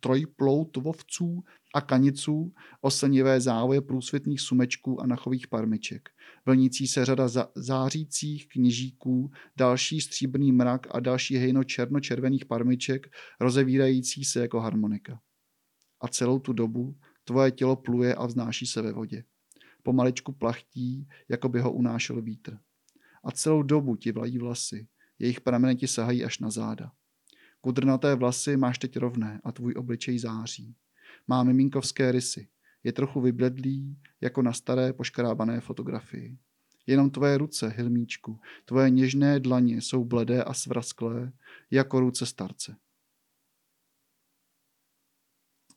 trojploutvovců 0.00 1.44
a 1.74 1.80
kaniců, 1.80 2.52
oslnivé 2.80 3.40
závoje 3.40 3.80
průsvětných 3.80 4.40
sumečků 4.40 5.00
a 5.00 5.06
nachových 5.06 5.48
parmiček. 5.48 6.08
Vlnící 6.46 6.86
se 6.86 7.04
řada 7.04 7.28
za, 7.28 7.48
zářících 7.54 8.48
kněžíků, 8.48 9.30
další 9.56 10.00
stříbrný 10.00 10.52
mrak 10.52 10.86
a 10.90 11.00
další 11.00 11.36
hejno 11.36 11.64
černočervených 11.64 12.44
parmiček, 12.44 13.06
rozevírající 13.40 14.24
se 14.24 14.40
jako 14.40 14.60
harmonika. 14.60 15.20
A 16.00 16.08
celou 16.08 16.38
tu 16.38 16.52
dobu 16.52 16.96
tvoje 17.24 17.50
tělo 17.50 17.76
pluje 17.76 18.14
a 18.14 18.26
vznáší 18.26 18.66
se 18.66 18.82
ve 18.82 18.92
vodě 18.92 19.24
pomaličku 19.82 20.32
plachtí, 20.32 21.08
jako 21.28 21.48
by 21.48 21.60
ho 21.60 21.72
unášel 21.72 22.22
vítr. 22.22 22.58
A 23.24 23.30
celou 23.30 23.62
dobu 23.62 23.96
ti 23.96 24.12
vlají 24.12 24.38
vlasy, 24.38 24.86
jejich 25.18 25.40
prameny 25.40 25.76
ti 25.76 25.88
sahají 25.88 26.24
až 26.24 26.38
na 26.38 26.50
záda. 26.50 26.92
Kudrnaté 27.60 28.14
vlasy 28.14 28.56
máš 28.56 28.78
teď 28.78 28.96
rovné 28.96 29.40
a 29.44 29.52
tvůj 29.52 29.74
obličej 29.76 30.18
září. 30.18 30.74
Má 31.28 31.42
miminkovské 31.42 32.12
rysy, 32.12 32.48
je 32.84 32.92
trochu 32.92 33.20
vybledlý, 33.20 33.98
jako 34.20 34.42
na 34.42 34.52
staré 34.52 34.92
poškrábané 34.92 35.60
fotografii. 35.60 36.38
Jenom 36.86 37.10
tvoje 37.10 37.38
ruce, 37.38 37.68
Hilmíčku, 37.68 38.40
tvoje 38.64 38.90
něžné 38.90 39.40
dlaně 39.40 39.80
jsou 39.80 40.04
bledé 40.04 40.44
a 40.44 40.54
svrasklé, 40.54 41.32
jako 41.70 42.00
ruce 42.00 42.26
starce 42.26 42.76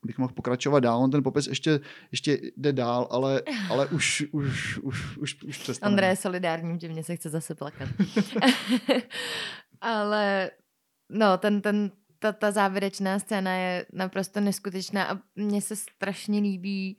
bych 0.05 0.17
mohl 0.17 0.33
pokračovat 0.33 0.79
dál, 0.79 1.03
on 1.03 1.11
ten 1.11 1.23
popis 1.23 1.47
ještě, 1.47 1.79
ještě 2.11 2.39
jde 2.57 2.73
dál, 2.73 3.07
ale, 3.11 3.41
ale 3.69 3.87
už, 3.91 4.25
už, 4.31 4.77
už, 4.77 5.17
už, 5.17 5.43
už 5.43 5.57
přestane. 5.57 5.91
André 5.91 6.07
je 6.07 6.15
solidární, 6.15 6.79
že 6.79 6.89
mě 6.89 7.03
se 7.03 7.15
chce 7.15 7.29
zase 7.29 7.55
plakat. 7.55 7.89
ale 9.81 10.51
no, 11.09 11.37
ten, 11.37 11.61
ten, 11.61 11.91
ta, 12.19 12.31
ta 12.31 12.51
závěrečná 12.51 13.19
scéna 13.19 13.55
je 13.55 13.85
naprosto 13.93 14.39
neskutečná 14.39 15.03
a 15.11 15.19
mně 15.35 15.61
se 15.61 15.75
strašně 15.75 16.39
líbí, 16.39 16.97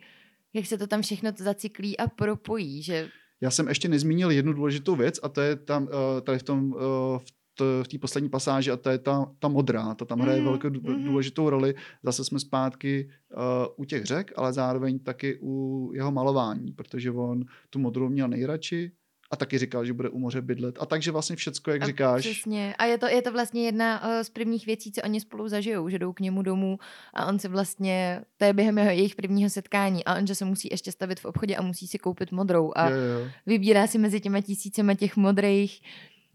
jak 0.54 0.66
se 0.66 0.78
to 0.78 0.86
tam 0.86 1.02
všechno 1.02 1.30
zacyklí 1.36 1.98
a 1.98 2.08
propojí, 2.08 2.82
že 2.82 3.08
já 3.40 3.50
jsem 3.50 3.68
ještě 3.68 3.88
nezmínil 3.88 4.30
jednu 4.30 4.52
důležitou 4.52 4.96
věc 4.96 5.20
a 5.22 5.28
to 5.28 5.40
je 5.40 5.56
tam 5.56 5.88
eh, 5.88 6.20
tady 6.20 6.38
v 6.38 6.42
tom 6.42 6.74
eh, 6.76 7.18
v 7.18 7.35
v 7.82 7.88
té 7.88 7.98
poslední 7.98 8.30
pasáži 8.30 8.70
a 8.70 8.76
to 8.76 8.90
je 8.90 8.98
ta, 8.98 9.32
ta 9.38 9.48
modrá, 9.48 9.94
ta 9.94 10.04
tam 10.04 10.20
hraje 10.20 10.38
mm, 10.38 10.44
velkou 10.44 10.70
mm. 10.70 11.04
důležitou 11.04 11.50
roli. 11.50 11.74
Zase 12.02 12.24
jsme 12.24 12.40
zpátky 12.40 13.10
uh, 13.36 13.42
u 13.76 13.84
těch 13.84 14.04
řek, 14.04 14.32
ale 14.36 14.52
zároveň 14.52 14.98
taky 14.98 15.38
u 15.42 15.90
jeho 15.94 16.12
malování, 16.12 16.72
protože 16.72 17.10
on 17.10 17.44
tu 17.70 17.78
modrou 17.78 18.08
měl 18.08 18.28
nejradši 18.28 18.92
a 19.30 19.36
taky 19.36 19.58
říkal, 19.58 19.84
že 19.84 19.92
bude 19.92 20.08
u 20.08 20.18
moře 20.18 20.42
bydlet. 20.42 20.78
A 20.80 20.86
takže 20.86 21.10
vlastně 21.10 21.36
všecko, 21.36 21.70
jak 21.70 21.82
a 21.82 21.86
říkáš. 21.86 22.20
Přesně. 22.20 22.74
A 22.78 22.84
je 22.84 22.98
to, 22.98 23.06
je 23.06 23.22
to 23.22 23.32
vlastně 23.32 23.64
jedna 23.64 24.04
uh, 24.04 24.22
z 24.22 24.30
prvních 24.30 24.66
věcí, 24.66 24.92
co 24.92 25.02
oni 25.02 25.20
spolu 25.20 25.48
zažijou, 25.48 25.88
že 25.88 25.98
jdou 25.98 26.12
k 26.12 26.20
němu 26.20 26.42
domů 26.42 26.78
a 27.14 27.26
on 27.26 27.38
si 27.38 27.48
vlastně, 27.48 28.22
to 28.36 28.44
je 28.44 28.52
během 28.52 28.78
jeho, 28.78 28.90
jejich 28.90 29.14
prvního 29.14 29.50
setkání 29.50 30.04
a 30.04 30.14
on, 30.14 30.26
že 30.26 30.34
se 30.34 30.44
musí 30.44 30.68
ještě 30.70 30.92
stavit 30.92 31.20
v 31.20 31.24
obchodě 31.24 31.56
a 31.56 31.62
musí 31.62 31.86
si 31.86 31.98
koupit 31.98 32.32
modrou 32.32 32.72
a 32.76 32.90
jo, 32.90 32.96
jo. 32.96 33.28
vybírá 33.46 33.86
si 33.86 33.98
mezi 33.98 34.20
těma 34.20 34.40
tisícema 34.40 34.94
těch 34.94 35.16
modrých 35.16 35.80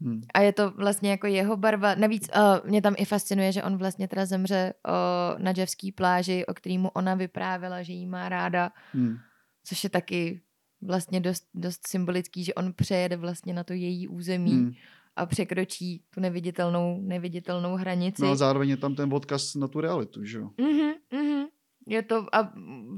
Hmm. 0.02 0.20
A 0.34 0.40
je 0.40 0.52
to 0.52 0.70
vlastně 0.70 1.10
jako 1.10 1.26
jeho 1.26 1.56
barva. 1.56 1.94
Navíc 1.94 2.30
uh, 2.36 2.70
mě 2.70 2.82
tam 2.82 2.94
i 2.98 3.04
fascinuje, 3.04 3.52
že 3.52 3.62
on 3.62 3.76
vlastně 3.76 4.08
teda 4.08 4.26
zemře 4.26 4.74
uh, 4.88 5.42
na 5.42 5.52
Jeffský 5.56 5.92
pláži, 5.92 6.46
o 6.46 6.54
kterýmu 6.54 6.90
ona 6.90 7.14
vyprávěla, 7.14 7.82
že 7.82 7.92
jí 7.92 8.06
má 8.06 8.28
ráda. 8.28 8.70
Hmm. 8.92 9.16
Což 9.64 9.84
je 9.84 9.90
taky 9.90 10.40
vlastně 10.82 11.20
dost, 11.20 11.44
dost 11.54 11.86
symbolický, 11.86 12.44
že 12.44 12.54
on 12.54 12.72
přejede 12.72 13.16
vlastně 13.16 13.54
na 13.54 13.64
to 13.64 13.72
její 13.72 14.08
území 14.08 14.52
hmm. 14.52 14.72
a 15.16 15.26
překročí 15.26 16.04
tu 16.14 16.20
neviditelnou, 16.20 17.00
neviditelnou 17.02 17.76
hranici. 17.76 18.22
No 18.22 18.30
a 18.30 18.34
zároveň 18.34 18.68
je 18.68 18.76
tam 18.76 18.94
ten 18.94 19.14
odkaz 19.14 19.54
na 19.54 19.68
tu 19.68 19.80
realitu, 19.80 20.24
že 20.24 20.38
jo? 20.38 20.50
Mm-hmm, 20.58 20.92
mm-hmm. 21.12 21.44
Je 21.86 22.02
to, 22.02 22.26
a 22.32 22.52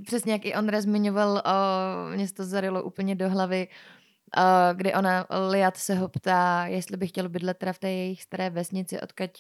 přesně 0.07 0.33
jak 0.33 0.45
i 0.45 0.55
Ondra 0.55 0.81
zmiňoval, 0.81 1.31
uh, 1.33 2.15
mě 2.15 2.29
to 2.29 2.45
zarilo 2.45 2.83
úplně 2.83 3.15
do 3.15 3.31
hlavy, 3.31 3.69
uh, 3.69 4.04
uh, 4.37 4.77
kdy 4.77 4.95
ona, 4.95 5.27
Liat 5.51 5.77
se 5.77 5.95
ho 5.95 6.09
ptá, 6.09 6.67
jestli 6.67 6.97
by 6.97 7.07
chtěl 7.07 7.29
bydlet 7.29 7.59
teda 7.59 7.73
v 7.73 7.79
té 7.79 7.91
jejich 7.91 8.23
staré 8.23 8.51
vesnici, 8.51 9.01
odkud, 9.01 9.31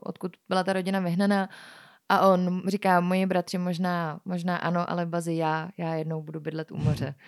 odkud 0.00 0.36
byla 0.48 0.64
ta 0.64 0.72
rodina 0.72 1.00
vyhnaná. 1.00 1.48
A 2.08 2.28
on 2.28 2.62
říká, 2.68 3.00
moji 3.00 3.26
bratři 3.26 3.58
možná, 3.58 4.20
možná 4.24 4.56
ano, 4.56 4.90
ale 4.90 5.06
bazi 5.06 5.34
já, 5.34 5.68
já 5.76 5.94
jednou 5.94 6.22
budu 6.22 6.40
bydlet 6.40 6.72
u 6.72 6.76
moře. 6.76 7.14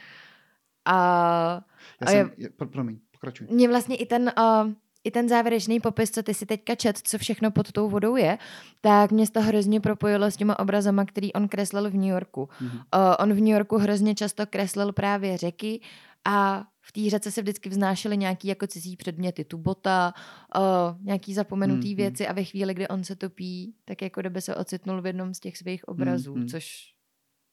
A, 0.84 1.62
já 2.00 2.06
a 2.06 2.10
jsem, 2.10 2.30
je, 2.36 2.50
pro, 2.50 2.68
promiň, 2.68 2.98
pokračuj. 3.10 3.46
Mě 3.50 3.68
vlastně 3.68 3.96
i 3.96 4.06
ten, 4.06 4.32
uh, 4.38 4.72
i 5.04 5.10
ten 5.10 5.28
závěrečný 5.28 5.80
popis, 5.80 6.10
co 6.10 6.22
ty 6.22 6.34
si 6.34 6.46
teďka 6.46 6.74
čet, 6.74 6.98
co 6.98 7.18
všechno 7.18 7.50
pod 7.50 7.72
tou 7.72 7.88
vodou 7.88 8.16
je, 8.16 8.38
tak 8.80 9.12
mě 9.12 9.30
to 9.30 9.40
hrozně 9.40 9.80
propojilo 9.80 10.30
s 10.30 10.36
těma 10.36 10.58
obrazama, 10.58 11.04
který 11.04 11.32
on 11.32 11.48
kreslil 11.48 11.90
v 11.90 11.94
New 11.94 12.10
Yorku. 12.10 12.48
Mm-hmm. 12.60 12.76
Uh, 12.76 13.14
on 13.18 13.32
v 13.32 13.36
New 13.36 13.48
Yorku 13.48 13.78
hrozně 13.78 14.14
často 14.14 14.46
kreslil 14.46 14.92
právě 14.92 15.36
řeky 15.36 15.80
a 16.24 16.64
v 16.80 16.92
té 16.92 17.10
řece 17.10 17.30
se 17.30 17.42
vždycky 17.42 17.68
vznášely 17.68 18.16
nějaký 18.16 18.48
jako 18.48 18.66
cizí 18.66 18.96
předměty, 18.96 19.44
tu 19.44 19.58
bota, 19.58 20.14
uh, 20.56 20.62
nějaký 21.06 21.34
zapomenutý 21.34 21.90
mm, 21.90 21.96
věci 21.96 22.26
a 22.26 22.32
ve 22.32 22.44
chvíli, 22.44 22.74
kdy 22.74 22.88
on 22.88 23.04
se 23.04 23.16
topí, 23.16 23.74
tak 23.84 24.02
jako 24.02 24.20
kdyby 24.20 24.40
se 24.40 24.56
ocitnul 24.56 25.02
v 25.02 25.06
jednom 25.06 25.34
z 25.34 25.40
těch 25.40 25.56
svých 25.56 25.88
obrazů, 25.88 26.36
mm, 26.36 26.48
což 26.48 26.94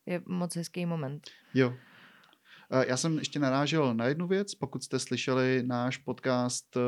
je 0.05 0.21
moc 0.25 0.55
hezký 0.55 0.85
moment. 0.85 1.29
Jo. 1.53 1.73
Já 2.87 2.97
jsem 2.97 3.17
ještě 3.17 3.39
narážel 3.39 3.93
na 3.93 4.05
jednu 4.05 4.27
věc, 4.27 4.55
pokud 4.55 4.83
jste 4.83 4.99
slyšeli 4.99 5.63
náš 5.65 5.97
podcast 5.97 6.75
uh, 6.75 6.81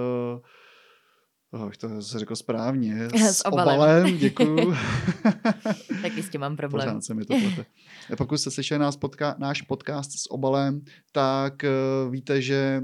Oh, 1.52 1.72
to 1.78 2.02
se 2.02 2.20
řekl 2.20 2.36
správně. 2.36 3.08
S, 3.16 3.38
s 3.38 3.46
obalem. 3.46 3.76
obalem 3.76 4.18
děkuju. 4.18 4.74
tak 6.02 6.18
jistě 6.18 6.38
mám 6.38 6.58
problém. 6.58 6.88
Pořád 6.88 7.04
se 7.04 7.14
mi 7.14 7.26
to 7.26 7.34
plete. 7.40 7.66
Pokud 8.18 8.38
jste 8.38 8.52
slyšeli 8.52 8.80
nás 8.80 9.00
podka- 9.00 9.36
náš 9.38 9.62
podcast 9.62 10.12
s 10.12 10.32
obalem, 10.32 10.82
tak 11.12 11.54
uh, 11.64 12.12
víte, 12.12 12.42
že 12.42 12.84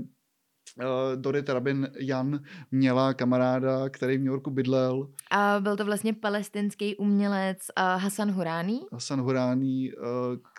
uh, 0.80 1.22
Dorit 1.22 1.50
Rabin 1.50 1.90
Jan 2.00 2.40
měla 2.72 3.14
kamaráda, 3.14 3.90
který 3.90 4.18
v 4.18 4.20
New 4.20 4.28
Yorku 4.28 4.50
bydlel. 4.50 5.10
A 5.32 5.60
byl 5.60 5.78
to 5.78 5.86
vlastně 5.86 6.14
palestinský 6.14 6.96
umělec 6.96 7.58
uh, 7.80 8.02
Hasan 8.02 8.32
Hurani. 8.32 8.80
Hasan 8.92 9.22
Hurani, 9.22 9.94
uh, 9.94 10.06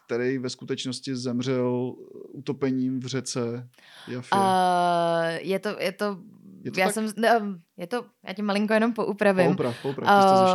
který 0.06 0.38
ve 0.38 0.50
skutečnosti 0.50 1.16
zemřel 1.16 1.94
utopením 2.32 3.00
v 3.00 3.06
řece 3.06 3.68
Jafě. 4.08 4.38
Uh, 4.38 4.44
je, 5.48 5.58
to, 5.58 5.68
je 5.78 5.92
to 5.92 6.18
je 6.66 6.72
to 6.72 6.81
já 6.81 6.87
tak... 6.87 6.94
jsem, 6.94 7.09
ne, 7.16 7.40
je 7.76 7.87
to, 7.87 8.05
já 8.26 8.33
tě 8.33 8.42
malinko 8.42 8.74
jenom 8.74 8.92
poupravím. 8.92 9.46
Pouprav, 9.46 9.83
pouprav, 9.83 10.09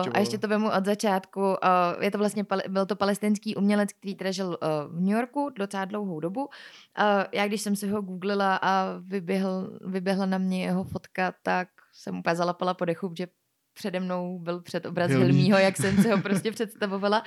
uh, 0.06 0.12
a 0.13 0.19
ještě 0.19 0.38
to 0.38 0.47
vemu 0.47 0.71
od 0.78 0.86
začátku. 0.86 1.41
Uh, 1.41 2.04
je 2.04 2.12
to 2.12 2.17
vlastně, 2.17 2.45
byl 2.67 2.86
to 2.86 2.95
palestinský 2.95 3.56
umělec, 3.56 3.93
který 3.93 4.15
teda 4.15 4.32
žil 4.32 4.47
uh, 4.47 4.97
v 4.97 5.00
New 5.02 5.15
Yorku 5.15 5.50
docela 5.56 5.86
dlouhou 5.86 6.19
dobu. 6.19 6.41
Uh, 6.41 6.47
já 7.32 7.47
když 7.47 7.62
jsem 7.62 7.76
si 7.76 7.88
ho 7.88 8.02
googlila 8.02 8.60
a 8.62 8.86
vyběhl, 9.00 9.78
vyběhla 9.82 10.26
na 10.26 10.38
mě 10.38 10.63
jeho 10.63 10.84
fotka, 10.84 11.34
tak 11.43 11.67
jsem 11.93 12.17
úplně 12.17 12.36
zalapala 12.36 12.74
po 12.74 12.86
dechu, 12.86 13.13
že 13.17 13.28
přede 13.74 14.00
mnou 14.00 14.39
byl 14.39 14.62
před 14.62 14.86
obraz 14.86 15.12
Hilmího, 15.12 15.58
jak 15.58 15.78
jsem 15.78 15.97
si 15.97 16.10
ho 16.10 16.17
prostě 16.21 16.52
představovala. 16.52 17.24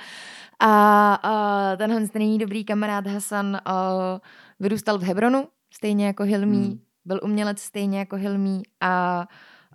A, 0.59 1.13
a 1.13 1.75
tenhle 1.75 2.07
ten 2.07 2.37
dobrý 2.37 2.65
kamarád 2.65 3.07
Hasan 3.07 3.61
uh, 3.67 4.19
vyrůstal 4.59 4.97
v 4.97 5.03
Hebronu, 5.03 5.47
stejně 5.73 6.05
jako 6.05 6.23
Hilmí. 6.23 6.65
Hmm 6.65 6.84
byl 7.05 7.19
umělec 7.23 7.59
stejně 7.59 7.99
jako 7.99 8.15
Hilmí 8.15 8.63
a 8.81 9.27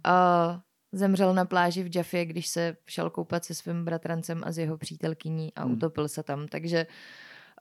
uh, 0.07 0.61
zemřel 0.93 1.35
na 1.35 1.45
pláži 1.45 1.83
v 1.83 1.97
Jaffě, 1.97 2.25
když 2.25 2.49
se 2.49 2.77
šel 2.87 3.11
koupat 3.11 3.45
se 3.45 3.55
svým 3.55 3.85
bratrancem 3.85 4.43
a 4.45 4.53
s 4.53 4.59
jeho 4.59 4.79
přítelkyní 4.79 5.55
a 5.55 5.63
Hmm. 5.63 5.73
utopil 5.73 6.09
se 6.09 6.23
tam. 6.23 6.49
Takže 6.49 6.87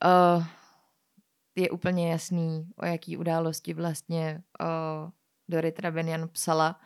uh, 0.06 0.46
je 1.56 1.70
úplně 1.70 2.12
jasný, 2.12 2.68
o 2.76 2.86
jaký 2.86 3.18
události 3.18 3.74
vlastně 3.74 4.44
uh, 4.62 5.10
Dorit 5.50 5.80
Rabinian 5.80 6.30
psala 6.30 6.80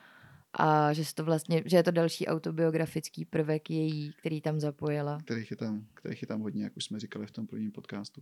a 0.60 0.94
že, 0.94 1.04
to 1.14 1.24
vlastně, 1.24 1.64
že 1.66 1.78
je 1.78 1.84
to 1.84 1.92
další 1.92 2.28
autobiografický 2.28 3.26
prvek 3.26 3.70
její, 3.70 4.14
který 4.14 4.42
tam 4.42 4.60
zapojila. 4.60 5.18
Kterých 5.26 5.52
je, 5.52 5.58
tam, 5.58 5.88
kterých 5.94 6.22
je 6.22 6.28
tam 6.28 6.42
hodně, 6.42 6.64
jak 6.64 6.78
už 6.78 6.86
jsme 6.86 7.00
říkali 7.00 7.26
v 7.26 7.32
tom 7.32 7.48
prvním 7.48 7.72
podcastu. 7.72 8.22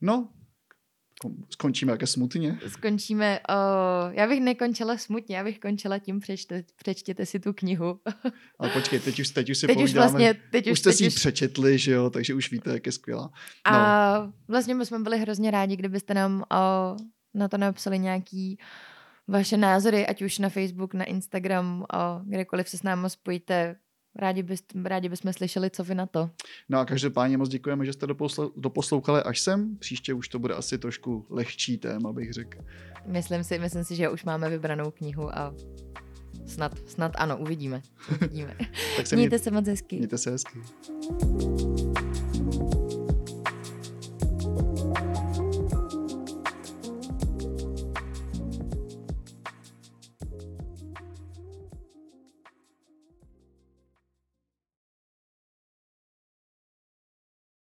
No, 0.00 0.28
skončíme 1.50 1.92
jaké 1.92 2.06
smutně. 2.06 2.58
Skončíme, 2.68 3.40
uh, 3.50 4.14
já 4.14 4.26
bych 4.26 4.40
nekončila 4.40 4.96
smutně, 4.96 5.36
já 5.36 5.44
bych 5.44 5.58
končila 5.58 5.98
tím, 5.98 6.20
přečte, 6.20 6.64
přečtěte 6.76 7.26
si 7.26 7.40
tu 7.40 7.52
knihu. 7.52 8.00
Ale 8.58 8.70
počkej, 8.70 9.00
teď 9.00 9.20
už, 9.20 9.28
teď 9.28 9.50
už 9.50 9.58
si 9.58 9.66
teď 9.66 9.76
už 9.76 9.82
povídáme. 9.82 10.08
vlastně, 10.08 10.34
teď 10.50 10.66
už 10.66 10.72
už, 10.72 10.78
jste 10.78 10.90
teď 10.90 10.96
si 10.96 11.04
ji 11.04 11.08
už, 11.08 11.14
přečetli, 11.14 11.78
že 11.78 11.92
jo, 11.92 12.10
takže 12.10 12.34
už 12.34 12.50
víte, 12.50 12.70
jak 12.70 12.86
je 12.86 12.92
skvělá. 12.92 13.30
A 13.64 14.32
vlastně 14.48 14.74
my 14.74 14.86
jsme 14.86 14.98
byli 14.98 15.18
hrozně 15.18 15.50
rádi, 15.50 15.76
kdybyste 15.76 16.14
nám 16.14 16.42
o, 16.52 16.96
na 17.34 17.48
to 17.48 17.58
napsali 17.58 17.98
nějaký 17.98 18.58
vaše 19.28 19.56
názory, 19.56 20.06
ať 20.06 20.22
už 20.22 20.38
na 20.38 20.48
Facebook, 20.48 20.94
na 20.94 21.04
Instagram, 21.04 21.82
o, 21.82 22.20
kdekoliv 22.24 22.68
se 22.68 22.78
s 22.78 22.82
námi 22.82 23.10
spojíte. 23.10 23.76
Rádi, 24.18 24.42
bys, 24.42 24.62
rádi 24.84 25.08
bychom 25.08 25.32
slyšeli, 25.32 25.70
co 25.70 25.84
vy 25.84 25.94
na 25.94 26.06
to. 26.06 26.30
No 26.68 26.78
a 26.78 26.84
každopádně 26.84 27.36
moc 27.38 27.48
děkujeme, 27.48 27.84
že 27.86 27.92
jste 27.92 28.06
doposl- 28.06 28.52
doposlouchali 28.56 29.22
až 29.22 29.40
sem. 29.40 29.76
Příště 29.78 30.14
už 30.14 30.28
to 30.28 30.38
bude 30.38 30.54
asi 30.54 30.78
trošku 30.78 31.26
lehčí 31.30 31.78
téma, 31.78 32.12
bych 32.12 32.32
řekl. 32.32 32.58
Myslím 33.06 33.44
si, 33.44 33.58
myslím 33.58 33.84
si, 33.84 33.96
že 33.96 34.08
už 34.08 34.24
máme 34.24 34.50
vybranou 34.50 34.90
knihu 34.90 35.38
a 35.38 35.54
snad, 36.46 36.78
snad 36.88 37.12
ano, 37.18 37.38
uvidíme. 37.38 37.82
uvidíme. 38.16 38.56
Tak 38.96 39.06
se 39.06 39.16
Mějte 39.16 39.28
mějte, 39.30 39.38
se 39.44 39.50
moc 39.50 39.66
hezky. 39.66 39.96
mějte 39.96 40.18
se 40.18 40.30
hezky. 40.30 40.58